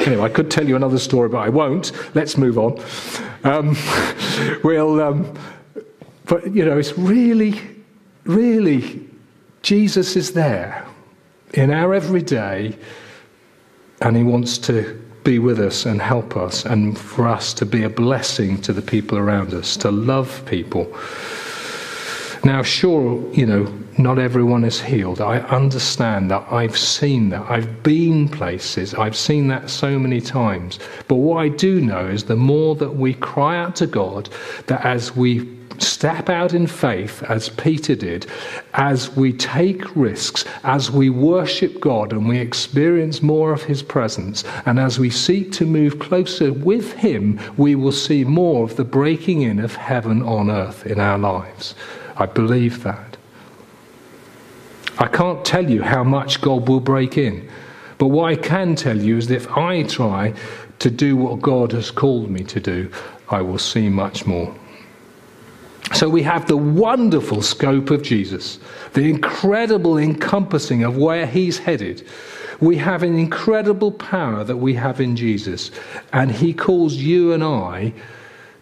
Anyway, 0.00 0.22
I 0.22 0.28
could 0.28 0.50
tell 0.50 0.68
you 0.68 0.76
another 0.76 0.98
story, 0.98 1.28
but 1.28 1.38
I 1.38 1.48
won't. 1.48 1.92
Let's 2.14 2.36
move 2.36 2.58
on. 2.58 2.80
Um, 3.44 3.76
we'll, 4.64 5.00
um, 5.00 5.34
but, 6.26 6.54
you 6.54 6.64
know, 6.64 6.78
it's 6.78 6.96
really, 6.98 7.60
really, 8.26 9.08
Jesus 9.62 10.16
is 10.16 10.32
there 10.32 10.86
in 11.54 11.70
our 11.70 11.94
everyday 11.94 12.76
and 14.00 14.16
he 14.16 14.22
wants 14.22 14.58
to 14.58 15.02
be 15.24 15.38
with 15.40 15.58
us 15.58 15.86
and 15.86 16.00
help 16.00 16.36
us, 16.36 16.64
and 16.64 16.96
for 16.96 17.26
us 17.26 17.52
to 17.52 17.66
be 17.66 17.82
a 17.82 17.88
blessing 17.88 18.60
to 18.62 18.72
the 18.72 18.80
people 18.80 19.18
around 19.18 19.52
us, 19.52 19.76
to 19.76 19.90
love 19.90 20.40
people. 20.46 20.86
Now, 22.44 22.62
sure, 22.62 23.20
you 23.32 23.44
know, 23.44 23.64
not 23.98 24.20
everyone 24.20 24.62
is 24.62 24.80
healed. 24.80 25.20
I 25.20 25.40
understand 25.40 26.30
that. 26.30 26.46
I've 26.52 26.78
seen 26.78 27.30
that. 27.30 27.50
I've 27.50 27.82
been 27.82 28.28
places. 28.28 28.94
I've 28.94 29.16
seen 29.16 29.48
that 29.48 29.68
so 29.68 29.98
many 29.98 30.20
times. 30.20 30.78
But 31.08 31.16
what 31.16 31.38
I 31.38 31.48
do 31.48 31.80
know 31.80 32.06
is 32.06 32.22
the 32.22 32.36
more 32.36 32.76
that 32.76 32.94
we 32.94 33.14
cry 33.14 33.56
out 33.56 33.74
to 33.76 33.86
God, 33.88 34.28
that 34.68 34.84
as 34.84 35.16
we 35.16 35.55
step 35.78 36.28
out 36.28 36.54
in 36.54 36.66
faith 36.66 37.22
as 37.24 37.48
Peter 37.48 37.94
did, 37.94 38.26
as 38.74 39.14
we 39.16 39.32
take 39.32 39.96
risks, 39.96 40.44
as 40.64 40.90
we 40.90 41.10
worship 41.10 41.80
God 41.80 42.12
and 42.12 42.28
we 42.28 42.38
experience 42.38 43.22
more 43.22 43.52
of 43.52 43.62
His 43.62 43.82
presence, 43.82 44.44
and 44.66 44.78
as 44.78 44.98
we 44.98 45.10
seek 45.10 45.52
to 45.52 45.66
move 45.66 45.98
closer 45.98 46.52
with 46.52 46.92
Him, 46.92 47.40
we 47.56 47.74
will 47.74 47.92
see 47.92 48.24
more 48.24 48.64
of 48.64 48.76
the 48.76 48.84
breaking 48.84 49.42
in 49.42 49.58
of 49.58 49.74
heaven 49.74 50.22
on 50.22 50.50
earth 50.50 50.86
in 50.86 51.00
our 51.00 51.18
lives. 51.18 51.74
I 52.16 52.26
believe 52.26 52.82
that. 52.82 53.16
I 54.98 55.08
can't 55.08 55.44
tell 55.44 55.68
you 55.70 55.82
how 55.82 56.04
much 56.04 56.40
God 56.40 56.68
will 56.68 56.80
break 56.80 57.18
in, 57.18 57.48
but 57.98 58.08
what 58.08 58.32
I 58.32 58.36
can 58.36 58.74
tell 58.74 58.96
you 58.98 59.16
is 59.18 59.28
that 59.28 59.36
if 59.36 59.56
I 59.56 59.82
try 59.82 60.34
to 60.78 60.90
do 60.90 61.16
what 61.16 61.40
God 61.40 61.72
has 61.72 61.90
called 61.90 62.30
me 62.30 62.44
to 62.44 62.60
do, 62.60 62.90
I 63.28 63.40
will 63.42 63.58
see 63.58 63.88
much 63.88 64.26
more. 64.26 64.54
So 65.94 66.08
we 66.08 66.22
have 66.22 66.46
the 66.46 66.56
wonderful 66.56 67.42
scope 67.42 67.90
of 67.90 68.02
Jesus, 68.02 68.58
the 68.92 69.08
incredible 69.08 69.98
encompassing 69.98 70.82
of 70.82 70.96
where 70.96 71.26
he's 71.26 71.58
headed. 71.58 72.06
We 72.60 72.76
have 72.78 73.02
an 73.02 73.16
incredible 73.16 73.92
power 73.92 74.42
that 74.44 74.56
we 74.56 74.74
have 74.74 75.00
in 75.00 75.16
Jesus, 75.16 75.70
and 76.12 76.30
he 76.30 76.52
calls 76.52 76.94
you 76.94 77.32
and 77.32 77.44
I 77.44 77.92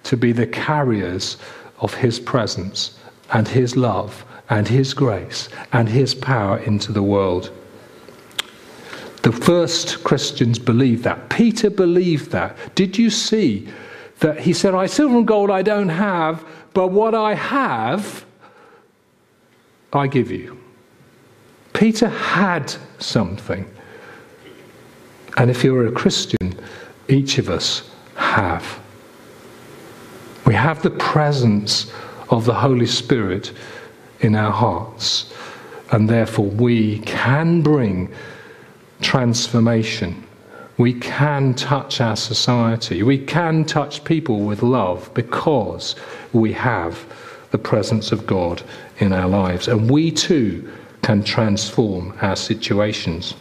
to 0.04 0.16
be 0.16 0.32
the 0.32 0.46
carriers 0.46 1.37
of 1.78 1.94
his 1.94 2.20
presence 2.20 2.98
and 3.32 3.48
his 3.48 3.76
love 3.76 4.24
and 4.50 4.68
his 4.68 4.94
grace 4.94 5.48
and 5.72 5.88
his 5.88 6.14
power 6.14 6.58
into 6.58 6.92
the 6.92 7.02
world. 7.02 7.50
The 9.22 9.32
first 9.32 10.04
Christians 10.04 10.58
believed 10.58 11.04
that. 11.04 11.30
Peter 11.30 11.70
believed 11.70 12.30
that. 12.32 12.56
Did 12.74 12.98
you 12.98 13.08
see 13.08 13.66
that 14.20 14.40
he 14.40 14.52
said, 14.52 14.74
I 14.74 14.87
silver 14.87 15.16
and 15.16 15.26
gold 15.26 15.50
I 15.50 15.62
don't 15.62 15.88
have, 15.88 16.44
but 16.74 16.88
what 16.88 17.14
I 17.14 17.34
have, 17.34 18.24
I 19.92 20.08
give 20.08 20.30
you. 20.30 20.58
Peter 21.72 22.08
had 22.08 22.74
something. 22.98 23.64
And 25.37 25.50
if 25.50 25.64
you're 25.64 25.87
a 25.87 25.92
Christian, 25.92 26.58
each 27.08 27.38
of 27.38 27.48
us 27.48 27.88
have. 28.16 28.80
We 30.46 30.54
have 30.54 30.82
the 30.82 30.90
presence 30.90 31.92
of 32.30 32.44
the 32.44 32.54
Holy 32.54 32.87
Spirit 32.87 33.52
in 34.20 34.34
our 34.34 34.52
hearts. 34.52 35.32
And 35.92 36.08
therefore, 36.08 36.46
we 36.46 36.98
can 37.00 37.62
bring 37.62 38.12
transformation. 39.00 40.23
We 40.76 40.94
can 40.94 41.54
touch 41.54 42.00
our 42.00 42.16
society. 42.16 43.02
We 43.02 43.18
can 43.18 43.64
touch 43.64 44.04
people 44.04 44.40
with 44.40 44.62
love 44.62 45.10
because 45.14 45.94
we 46.32 46.52
have 46.54 47.04
the 47.52 47.58
presence 47.58 48.10
of 48.10 48.26
God 48.26 48.62
in 48.98 49.12
our 49.12 49.28
lives. 49.28 49.68
And 49.68 49.88
we 49.88 50.10
too 50.10 50.68
can 51.02 51.22
transform 51.22 52.16
our 52.20 52.34
situations. 52.34 53.32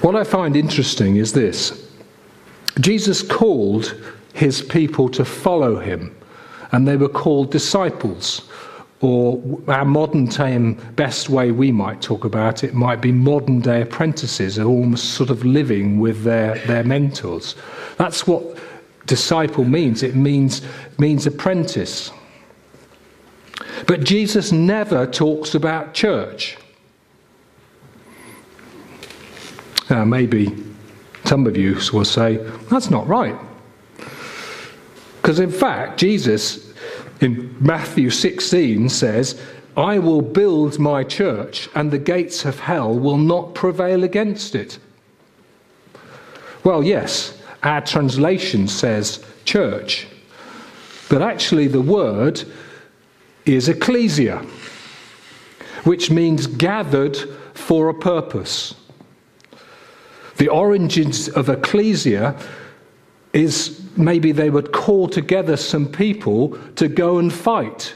What 0.00 0.16
I 0.16 0.24
find 0.24 0.56
interesting 0.56 1.16
is 1.16 1.32
this 1.32 1.90
Jesus 2.80 3.22
called 3.22 4.00
his 4.32 4.62
people 4.62 5.08
to 5.10 5.24
follow 5.24 5.78
him, 5.78 6.14
and 6.72 6.86
they 6.86 6.96
were 6.96 7.08
called 7.08 7.50
disciples. 7.50 8.48
Or 9.04 9.60
our 9.68 9.84
modern 9.84 10.28
time, 10.28 10.76
best 10.96 11.28
way 11.28 11.50
we 11.50 11.70
might 11.70 12.00
talk 12.00 12.24
about 12.24 12.64
it 12.64 12.72
might 12.72 13.02
be 13.02 13.12
modern 13.12 13.60
day 13.60 13.82
apprentices, 13.82 14.58
are 14.58 14.64
almost 14.64 15.10
sort 15.10 15.28
of 15.28 15.44
living 15.44 16.00
with 16.00 16.22
their, 16.22 16.54
their 16.60 16.84
mentors. 16.84 17.54
That's 17.98 18.26
what 18.26 18.56
disciple 19.04 19.64
means. 19.64 20.02
It 20.02 20.16
means, 20.16 20.62
means 20.96 21.26
apprentice. 21.26 22.12
But 23.86 24.04
Jesus 24.04 24.52
never 24.52 25.06
talks 25.06 25.54
about 25.54 25.92
church. 25.92 26.56
Now, 29.90 30.06
maybe 30.06 30.56
some 31.26 31.46
of 31.46 31.58
you 31.58 31.78
will 31.92 32.06
say, 32.06 32.36
that's 32.70 32.88
not 32.88 33.06
right. 33.06 33.36
Because 35.20 35.40
in 35.40 35.50
fact, 35.50 36.00
Jesus 36.00 36.63
in 37.24 37.56
Matthew 37.58 38.10
16 38.10 38.88
says, 38.88 39.40
I 39.76 39.98
will 39.98 40.22
build 40.22 40.78
my 40.78 41.02
church, 41.02 41.68
and 41.74 41.90
the 41.90 41.98
gates 41.98 42.44
of 42.44 42.60
hell 42.60 42.96
will 42.96 43.16
not 43.16 43.54
prevail 43.54 44.04
against 44.04 44.54
it. 44.54 44.78
Well, 46.62 46.84
yes, 46.84 47.42
our 47.62 47.80
translation 47.80 48.68
says 48.68 49.24
church, 49.44 50.06
but 51.08 51.22
actually 51.22 51.66
the 51.66 51.80
word 51.80 52.44
is 53.44 53.68
ecclesia, 53.68 54.38
which 55.82 56.10
means 56.10 56.46
gathered 56.46 57.16
for 57.54 57.88
a 57.88 57.94
purpose. 57.94 58.74
The 60.36 60.48
origins 60.48 61.28
of 61.28 61.48
ecclesia 61.48 62.38
is 63.32 63.83
maybe 63.96 64.32
they 64.32 64.50
would 64.50 64.72
call 64.72 65.08
together 65.08 65.56
some 65.56 65.86
people 65.86 66.58
to 66.76 66.88
go 66.88 67.18
and 67.18 67.32
fight. 67.32 67.94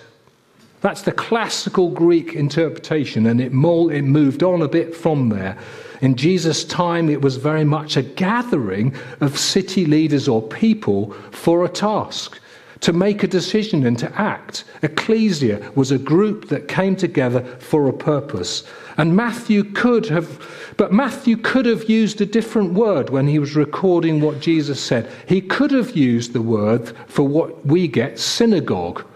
That's 0.81 1.03
the 1.03 1.13
classical 1.13 1.91
Greek 1.91 2.35
interpretation, 2.35 3.27
and 3.27 3.41
it, 3.41 3.53
moved 3.53 4.43
on 4.43 4.63
a 4.63 4.69
bit 4.69 4.95
from 4.95 5.29
there. 5.29 5.59
In 6.01 6.15
Jesus' 6.15 6.65
time, 6.65 7.11
it 7.11 7.21
was 7.21 7.37
very 7.37 7.65
much 7.65 7.97
a 7.97 8.03
gathering 8.03 8.95
of 9.21 9.37
city 9.37 9.85
leaders 9.85 10.29
or 10.29 10.41
people 10.41 11.13
for 11.33 11.65
a 11.65 11.69
task, 11.69 12.39
to 12.81 12.93
make 12.93 13.25
a 13.25 13.27
decision 13.27 13.85
and 13.85 13.99
to 13.99 14.21
act. 14.21 14.63
Ecclesia 14.83 15.73
was 15.75 15.91
a 15.91 15.99
group 15.99 16.49
that 16.49 16.69
came 16.69 16.95
together 16.95 17.43
for 17.59 17.89
a 17.89 17.93
purpose. 17.93 18.63
And 18.99 19.15
Matthew 19.15 19.63
could 19.63 20.07
have, 20.07 20.75
but 20.77 20.93
Matthew 20.93 21.37
could 21.37 21.67
have 21.67 21.89
used 21.89 22.21
a 22.21 22.27
different 22.27 22.75
word 22.75 23.11
when 23.11 23.29
he 23.29 23.39
was 23.39 23.55
recording 23.55 24.21
what 24.21 24.41
Jesus 24.41 24.81
said. 24.81 25.09
He 25.27 25.41
could 25.41 25.71
have 25.71 25.97
used 25.97 26.33
the 26.33 26.43
word 26.43 26.93
for 27.07 27.23
what 27.23 27.65
we 27.65 27.87
get 27.87 28.19
synagogue, 28.19 29.07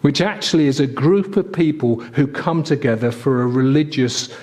which 0.00 0.20
actually 0.20 0.66
is 0.66 0.80
a 0.80 0.88
group 0.88 1.36
of 1.36 1.52
people 1.52 2.00
who 2.00 2.26
come 2.26 2.64
together 2.64 3.12
for 3.12 3.42
a 3.42 3.46
religious 3.46 4.36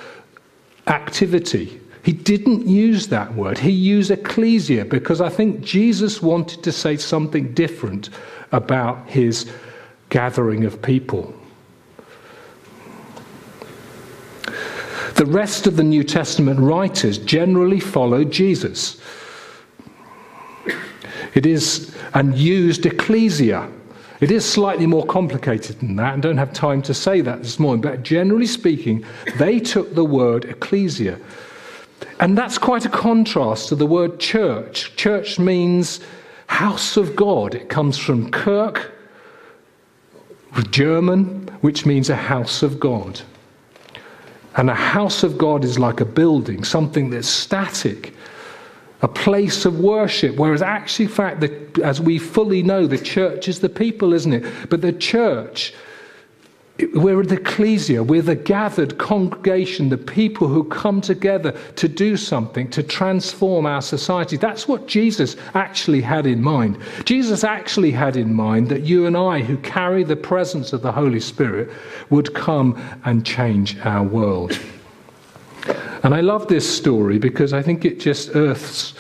activity. 0.88 1.82
He 2.04 2.14
didn't 2.14 2.66
use 2.68 3.08
that 3.08 3.36
word. 3.36 3.58
He 3.58 3.72
used 3.72 4.12
ecclesia 4.12 4.86
because 4.86 5.20
I 5.20 5.28
think 5.28 5.60
Jesus 5.60 6.22
wanted 6.22 6.64
to 6.64 6.72
say 6.72 6.96
something 6.96 7.54
different 7.54 8.12
about 8.54 9.10
his 9.10 9.52
gathering 10.10 10.64
of 10.64 10.82
people. 10.82 11.34
The 15.18 15.26
rest 15.26 15.68
of 15.68 15.76
the 15.76 15.84
New 15.84 16.04
Testament 16.04 16.60
writers 16.60 17.18
generally 17.18 17.80
follow 17.80 18.24
Jesus. 18.24 19.00
It 21.34 21.46
is 21.46 21.96
and 22.14 22.36
used 22.38 22.86
ecclesia 22.86 23.70
it 24.20 24.32
is 24.32 24.44
slightly 24.44 24.88
more 24.88 25.06
complicated 25.06 25.80
than 25.80 25.96
that, 25.98 26.16
and 26.16 26.24
don't 26.24 26.38
have 26.38 26.52
time 26.52 26.82
to 26.84 26.94
say 26.94 27.22
that 27.22 27.44
this 27.44 27.60
morning, 27.60 27.82
but 27.82 28.02
generally 28.02 28.48
speaking, 28.48 29.06
they 29.36 29.60
took 29.60 29.94
the 29.94 30.06
word 30.06 30.46
ecclesia. 30.46 31.20
And 32.20 32.36
that's 32.36 32.58
quite 32.58 32.86
a 32.86 32.90
contrast 32.90 33.70
to 33.70 33.76
the 33.76 33.86
word 33.86 34.20
church. 34.20 34.96
Church 34.96 35.38
means 35.38 36.00
house 36.48 36.98
of 36.98 37.16
God. 37.16 37.54
It 37.54 37.70
comes 37.70 37.98
from 37.98 38.32
Kirk, 38.32 38.92
German, 40.72 41.48
which 41.62 41.86
means 41.86 42.10
a 42.10 42.16
house 42.16 42.64
of 42.64 42.80
God. 42.80 43.22
And 44.58 44.72
a 44.72 44.76
house 44.76 45.24
of 45.24 45.38
God 45.38 45.64
is 45.64 45.78
like 45.78 46.02
a 46.02 46.06
building, 46.06 46.64
something 46.64 47.12
that's 47.12 47.30
static, 47.30 48.14
a 49.04 49.08
place 49.08 49.66
of 49.66 49.80
worship. 49.80 50.36
Whereas, 50.36 50.64
actually, 50.64 51.08
fact, 51.08 51.42
the, 51.42 51.82
as 51.84 52.02
we 52.02 52.18
fully 52.18 52.64
know, 52.64 52.88
the 52.88 52.98
church 52.98 53.48
is 53.48 53.60
the 53.60 53.70
people, 53.70 54.14
isn't 54.14 54.34
it? 54.34 54.70
But 54.70 54.82
the 54.82 54.94
church, 54.94 55.76
we're 56.94 57.24
the 57.24 57.36
ecclesia, 57.36 58.04
we're 58.04 58.22
the 58.22 58.36
gathered 58.36 59.00
congregation, 59.00 59.90
the 59.90 59.98
people 59.98 60.48
who 60.48 60.64
come 60.66 61.02
together 61.02 61.52
to 61.76 61.88
do 61.88 62.16
something, 62.16 62.70
to 62.70 62.84
transform 62.84 63.66
our 63.66 63.82
society. 63.82 64.38
That's 64.38 64.68
what 64.68 64.88
Jesus 64.88 65.36
actually 65.56 66.02
had 66.02 66.28
in 66.28 66.44
mind. 66.44 66.78
Jesus 67.04 67.44
actually 67.44 67.92
had 67.92 68.16
in 68.16 68.34
mind 68.34 68.70
that 68.70 68.84
you 68.84 69.08
and 69.08 69.18
I, 69.18 69.42
who 69.42 69.58
carry 69.58 70.04
the 70.04 70.16
presence 70.16 70.72
of 70.72 70.84
the 70.84 70.92
Holy 70.92 71.20
Spirit, 71.20 71.70
would 72.12 72.34
come 72.36 72.80
and 73.06 73.26
change 73.26 73.80
our 73.80 74.04
world. 74.04 74.60
And 76.04 76.14
I 76.14 76.22
love 76.22 76.48
this 76.48 76.78
story 76.78 77.18
because 77.18 77.54
I 77.54 77.64
think 77.64 77.86
it 77.86 78.00
just 78.00 78.36
earths 78.36 78.94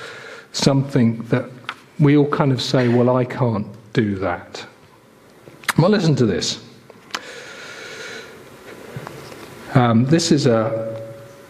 something 0.51 1.21
that 1.27 1.45
we 1.99 2.17
all 2.17 2.27
kind 2.27 2.51
of 2.51 2.61
say, 2.61 2.87
well, 2.87 3.15
I 3.15 3.23
can't 3.23 3.67
do 3.93 4.15
that. 4.15 4.65
Well, 5.77 5.91
listen 5.91 6.15
to 6.15 6.25
this. 6.25 6.66
Um, 9.73 10.05
this 10.05 10.31
is 10.31 10.47
a, 10.47 11.01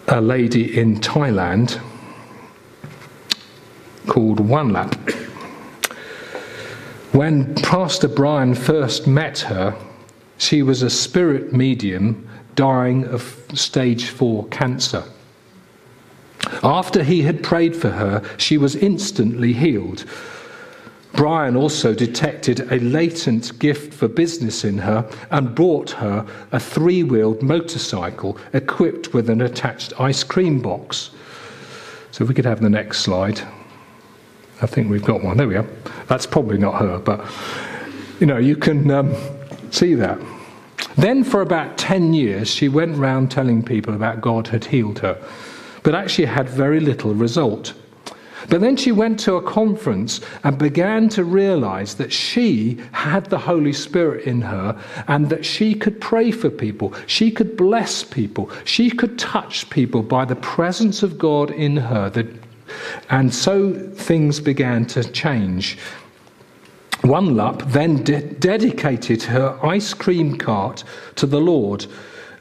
a 0.08 0.20
lady 0.20 0.80
in 0.80 1.00
Thailand 1.00 1.80
called 4.08 4.40
Wanlap. 4.40 4.96
When 7.12 7.54
Pastor 7.56 8.08
Brian 8.08 8.56
first 8.56 9.06
met 9.08 9.40
her, 9.40 9.78
she 10.38 10.64
was 10.64 10.82
a 10.82 10.90
spirit 10.90 11.54
medium 11.54 12.28
dying 12.56 13.06
of 13.06 13.40
stage 13.54 14.10
four 14.10 14.48
cancer. 14.48 15.04
After 16.64 17.04
he 17.04 17.22
had 17.22 17.44
prayed 17.44 17.76
for 17.76 17.90
her, 17.90 18.24
she 18.38 18.58
was 18.58 18.76
instantly 18.76 19.54
healed. 19.54 20.06
Brian 21.14 21.56
also 21.56 21.94
detected 21.94 22.72
a 22.72 22.80
latent 22.80 23.58
gift 23.60 23.94
for 23.94 24.08
business 24.08 24.64
in 24.64 24.78
her 24.78 25.10
and 25.32 25.56
brought 25.56 25.92
her 25.92 26.26
a 26.52 26.60
three 26.60 27.04
wheeled 27.04 27.42
motorcycle 27.42 28.38
equipped 28.54 29.14
with 29.14 29.30
an 29.30 29.42
attached 29.42 30.00
ice 30.00 30.24
cream 30.24 30.62
box. 30.62 31.12
So, 32.12 32.24
if 32.24 32.30
we 32.30 32.36
could 32.36 32.46
have 32.46 32.62
the 32.62 32.70
next 32.70 33.00
slide. 33.00 33.42
I 34.62 34.66
think 34.66 34.90
we've 34.90 35.04
got 35.04 35.24
one. 35.24 35.38
There 35.38 35.48
we 35.48 35.56
are. 35.56 35.68
That's 36.08 36.26
probably 36.26 36.58
not 36.58 36.80
her, 36.80 36.98
but 36.98 37.24
you 38.20 38.26
know, 38.26 38.38
you 38.38 38.56
can 38.56 38.90
um, 38.90 39.16
see 39.72 39.94
that. 39.96 40.20
Then, 40.96 41.24
for 41.24 41.42
about 41.42 41.78
10 41.78 42.14
years, 42.14 42.50
she 42.50 42.70
went 42.70 42.98
round 42.98 43.30
telling 43.30 43.64
people 43.64 43.94
about 43.94 44.20
God 44.20 44.48
had 44.48 44.66
healed 44.66 45.00
her 45.00 45.24
but 45.88 45.96
actually 45.96 46.26
had 46.26 46.50
very 46.50 46.82
little 46.82 47.14
result. 47.14 47.74
But 48.50 48.62
then 48.62 48.78
she 48.78 48.92
went 48.92 49.20
to 49.22 49.36
a 49.36 49.42
conference 49.42 50.22
and 50.44 50.58
began 50.58 51.10
to 51.10 51.24
realize 51.24 51.96
that 51.96 52.14
she 52.14 52.80
had 52.92 53.26
the 53.26 53.38
Holy 53.38 53.74
Spirit 53.74 54.26
in 54.26 54.42
her 54.42 54.80
and 55.08 55.30
that 55.30 55.46
she 55.46 55.74
could 55.74 56.00
pray 56.00 56.32
for 56.32 56.50
people, 56.50 56.94
she 57.08 57.32
could 57.32 57.58
bless 57.58 58.04
people, 58.04 58.52
she 58.64 58.90
could 58.90 59.18
touch 59.18 59.70
people 59.70 60.04
by 60.04 60.26
the 60.26 60.36
presence 60.36 61.04
of 61.04 61.18
God 61.18 61.52
in 61.52 61.78
her. 61.78 62.12
And 63.10 63.34
so 63.34 63.74
things 63.74 64.40
began 64.40 64.86
to 64.88 65.04
change. 65.04 65.78
Wanlap 67.04 67.72
then 67.72 68.04
de- 68.04 68.22
dedicated 68.22 69.24
her 69.24 69.58
ice 69.66 69.94
cream 69.94 70.38
cart 70.38 70.84
to 71.16 71.26
the 71.26 71.40
Lord 71.40 71.86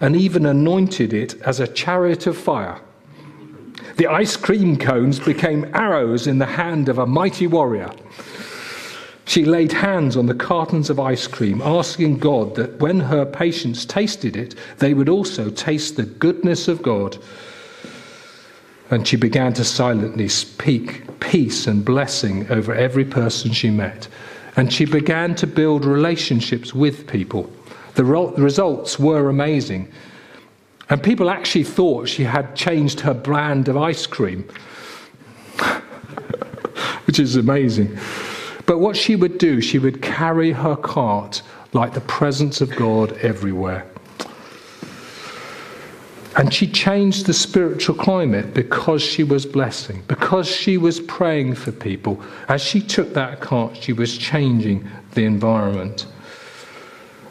and 0.01 0.17
even 0.17 0.47
anointed 0.47 1.13
it 1.13 1.41
as 1.43 1.61
a 1.61 1.67
chariot 1.67 2.27
of 2.27 2.37
fire. 2.37 2.81
The 3.97 4.07
ice 4.07 4.37
cream 4.37 4.77
cones 4.77 5.19
became 5.19 5.71
arrows 5.75 6.27
in 6.27 6.39
the 6.39 6.47
hand 6.47 6.91
of 6.91 6.99
a 6.99 7.07
mighty 7.07 7.47
warrior. 7.47 7.91
She 9.25 9.45
laid 9.45 9.73
hands 9.73 10.17
on 10.17 10.27
the 10.27 10.35
cartons 10.35 10.91
of 10.91 11.01
ice 11.01 11.27
cream, 11.27 11.63
asking 11.63 12.19
God 12.19 12.55
that 12.57 12.79
when 12.79 13.01
her 13.01 13.25
patients 13.25 13.87
tasted 13.87 14.37
it, 14.37 14.55
they 14.79 14.93
would 14.93 15.09
also 15.09 15.51
taste 15.51 15.97
the 15.97 16.05
goodness 16.05 16.69
of 16.69 16.83
God. 16.83 17.17
And 18.91 19.09
she 19.09 19.17
began 19.17 19.53
to 19.55 19.65
silently 19.65 20.29
speak 20.29 21.03
peace 21.19 21.67
and 21.67 21.85
blessing 21.85 22.47
over 22.51 22.75
every 22.75 23.05
person 23.05 23.51
she 23.53 23.71
met. 23.71 24.09
And 24.57 24.73
she 24.73 24.85
began 24.85 25.35
to 25.37 25.47
build 25.47 25.85
relationships 25.85 26.75
with 26.75 27.07
people. 27.07 27.51
The, 27.95 28.05
results 28.05 28.99
were 28.99 29.29
amazing. 29.29 29.91
And 30.89 31.03
people 31.03 31.31
actually 31.31 31.65
thought 31.65 32.09
she 32.09 32.25
had 32.25 32.55
changed 32.55 33.01
her 33.01 33.15
brand 33.15 33.69
of 33.69 33.77
ice 33.77 34.07
cream, 34.07 34.49
which 37.07 37.19
is 37.19 37.37
amazing. 37.37 37.99
But 38.67 38.79
what 38.79 38.97
she 38.97 39.17
would 39.17 39.39
do, 39.39 39.61
she 39.61 39.79
would 39.79 40.01
carry 40.01 40.53
her 40.53 40.77
cart 40.77 41.43
like 41.73 41.93
the 41.93 42.01
presence 42.03 42.61
of 42.61 42.75
God 42.77 43.13
everywhere. 43.19 43.87
And 46.37 46.53
she 46.53 46.67
changed 46.67 47.27
the 47.27 47.33
spiritual 47.33 47.95
climate 47.95 48.53
because 48.53 49.03
she 49.03 49.25
was 49.25 49.47
blessing, 49.47 50.03
because 50.07 50.47
she 50.47 50.77
was 50.77 51.01
praying 51.01 51.55
for 51.55 51.73
people. 51.73 52.23
As 52.49 52.63
she 52.63 52.81
took 52.81 53.15
that 53.15 53.41
cart, 53.41 53.77
she 53.77 53.95
was 53.95 54.19
changing 54.19 54.87
the 55.13 55.25
environment. 55.25 56.07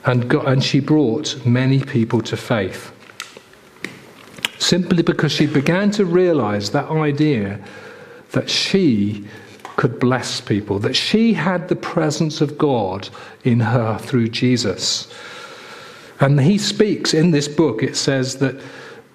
And, 0.05 0.27
got, 0.27 0.47
and 0.47 0.63
she 0.63 0.79
brought 0.79 1.45
many 1.45 1.81
people 1.81 2.21
to 2.21 2.35
faith. 2.35 2.91
Simply 4.57 5.03
because 5.03 5.31
she 5.31 5.47
began 5.47 5.91
to 5.91 6.05
realize 6.05 6.71
that 6.71 6.89
idea 6.89 7.59
that 8.31 8.49
she 8.49 9.25
could 9.75 9.99
bless 9.99 10.39
people, 10.39 10.79
that 10.79 10.95
she 10.95 11.33
had 11.33 11.67
the 11.67 11.75
presence 11.75 12.41
of 12.41 12.57
God 12.57 13.09
in 13.43 13.59
her 13.59 13.97
through 13.97 14.29
Jesus. 14.29 15.13
And 16.19 16.39
he 16.39 16.57
speaks 16.57 17.13
in 17.13 17.31
this 17.31 17.47
book, 17.47 17.83
it 17.83 17.97
says 17.97 18.37
that 18.37 18.61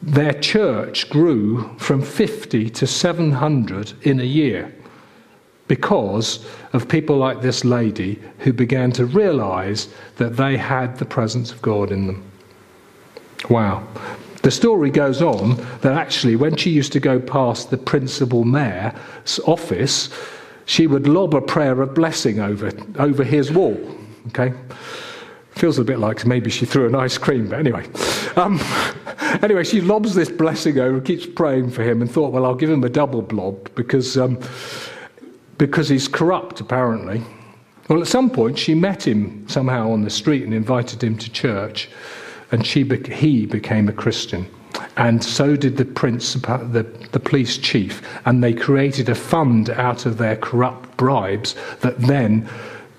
their 0.02 0.32
church 0.34 1.08
grew 1.10 1.76
from 1.78 2.02
50 2.02 2.70
to 2.70 2.86
700 2.86 3.92
in 4.02 4.20
a 4.20 4.24
year 4.24 4.74
because 5.68 6.44
of 6.72 6.88
people 6.88 7.16
like 7.16 7.40
this 7.40 7.64
lady 7.64 8.18
who 8.38 8.52
began 8.52 8.90
to 8.92 9.06
realize 9.06 9.88
that 10.16 10.36
they 10.36 10.56
had 10.56 10.98
the 10.98 11.04
presence 11.04 11.52
of 11.52 11.62
God 11.62 11.92
in 11.92 12.06
them. 12.06 12.22
Wow. 13.48 13.86
The 14.42 14.50
story 14.50 14.90
goes 14.90 15.20
on 15.20 15.56
that 15.82 15.92
actually, 15.92 16.36
when 16.36 16.56
she 16.56 16.70
used 16.70 16.92
to 16.92 17.00
go 17.00 17.20
past 17.20 17.70
the 17.70 17.76
principal 17.76 18.44
mayor's 18.44 19.38
office, 19.46 20.08
she 20.64 20.86
would 20.86 21.06
lob 21.06 21.34
a 21.34 21.40
prayer 21.40 21.82
of 21.82 21.94
blessing 21.94 22.40
over, 22.40 22.72
over 22.98 23.24
his 23.24 23.52
wall. 23.52 23.78
Okay? 24.28 24.52
Feels 25.50 25.78
a 25.78 25.84
bit 25.84 25.98
like 25.98 26.24
maybe 26.24 26.48
she 26.48 26.64
threw 26.64 26.86
an 26.86 26.94
ice 26.94 27.18
cream, 27.18 27.48
but 27.48 27.58
anyway. 27.58 27.86
Um, 28.36 28.60
anyway, 29.42 29.64
she 29.64 29.80
lobs 29.80 30.14
this 30.14 30.30
blessing 30.30 30.78
over, 30.78 31.00
keeps 31.00 31.26
praying 31.26 31.70
for 31.70 31.82
him, 31.82 32.00
and 32.00 32.10
thought, 32.10 32.32
well, 32.32 32.46
I'll 32.46 32.54
give 32.54 32.70
him 32.70 32.84
a 32.84 32.88
double 32.88 33.20
blob 33.20 33.74
because, 33.74 34.16
um, 34.16 34.38
because 35.58 35.88
he's 35.88 36.08
corrupt, 36.08 36.60
apparently. 36.60 37.22
Well, 37.88 38.00
at 38.00 38.06
some 38.06 38.30
point, 38.30 38.58
she 38.58 38.74
met 38.74 39.06
him 39.06 39.46
somehow 39.48 39.90
on 39.90 40.02
the 40.02 40.10
street 40.10 40.44
and 40.44 40.54
invited 40.54 41.02
him 41.02 41.18
to 41.18 41.30
church, 41.30 41.90
and 42.52 42.66
she 42.66 42.84
he 42.84 43.46
became 43.46 43.88
a 43.88 43.92
Christian. 43.92 44.46
And 44.96 45.22
so 45.22 45.56
did 45.56 45.76
the, 45.76 45.84
principal, 45.84 46.58
the, 46.58 46.82
the 47.12 47.20
police 47.20 47.56
chief, 47.58 48.02
and 48.26 48.42
they 48.42 48.52
created 48.52 49.08
a 49.08 49.14
fund 49.14 49.70
out 49.70 50.04
of 50.04 50.18
their 50.18 50.36
corrupt 50.36 50.96
bribes 50.96 51.54
that 51.80 51.98
then 51.98 52.48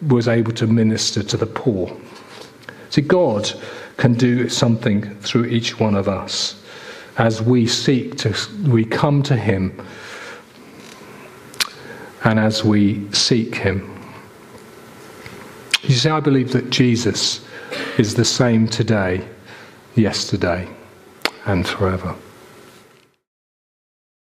was 0.07 0.27
able 0.27 0.51
to 0.53 0.67
minister 0.67 1.21
to 1.21 1.37
the 1.37 1.45
poor. 1.45 1.95
See, 2.89 3.01
God 3.01 3.51
can 3.97 4.13
do 4.13 4.49
something 4.49 5.15
through 5.17 5.45
each 5.45 5.79
one 5.79 5.95
of 5.95 6.07
us 6.07 6.61
as 7.17 7.41
we 7.41 7.67
seek 7.67 8.17
to, 8.17 8.35
we 8.67 8.83
come 8.85 9.21
to 9.23 9.35
Him 9.35 9.85
and 12.23 12.39
as 12.39 12.63
we 12.63 13.11
seek 13.11 13.55
Him. 13.55 13.87
You 15.83 15.95
see, 15.95 16.09
I 16.09 16.19
believe 16.19 16.51
that 16.53 16.69
Jesus 16.69 17.45
is 17.97 18.15
the 18.15 18.25
same 18.25 18.67
today, 18.67 19.27
yesterday, 19.95 20.67
and 21.45 21.67
forever. 21.67 22.15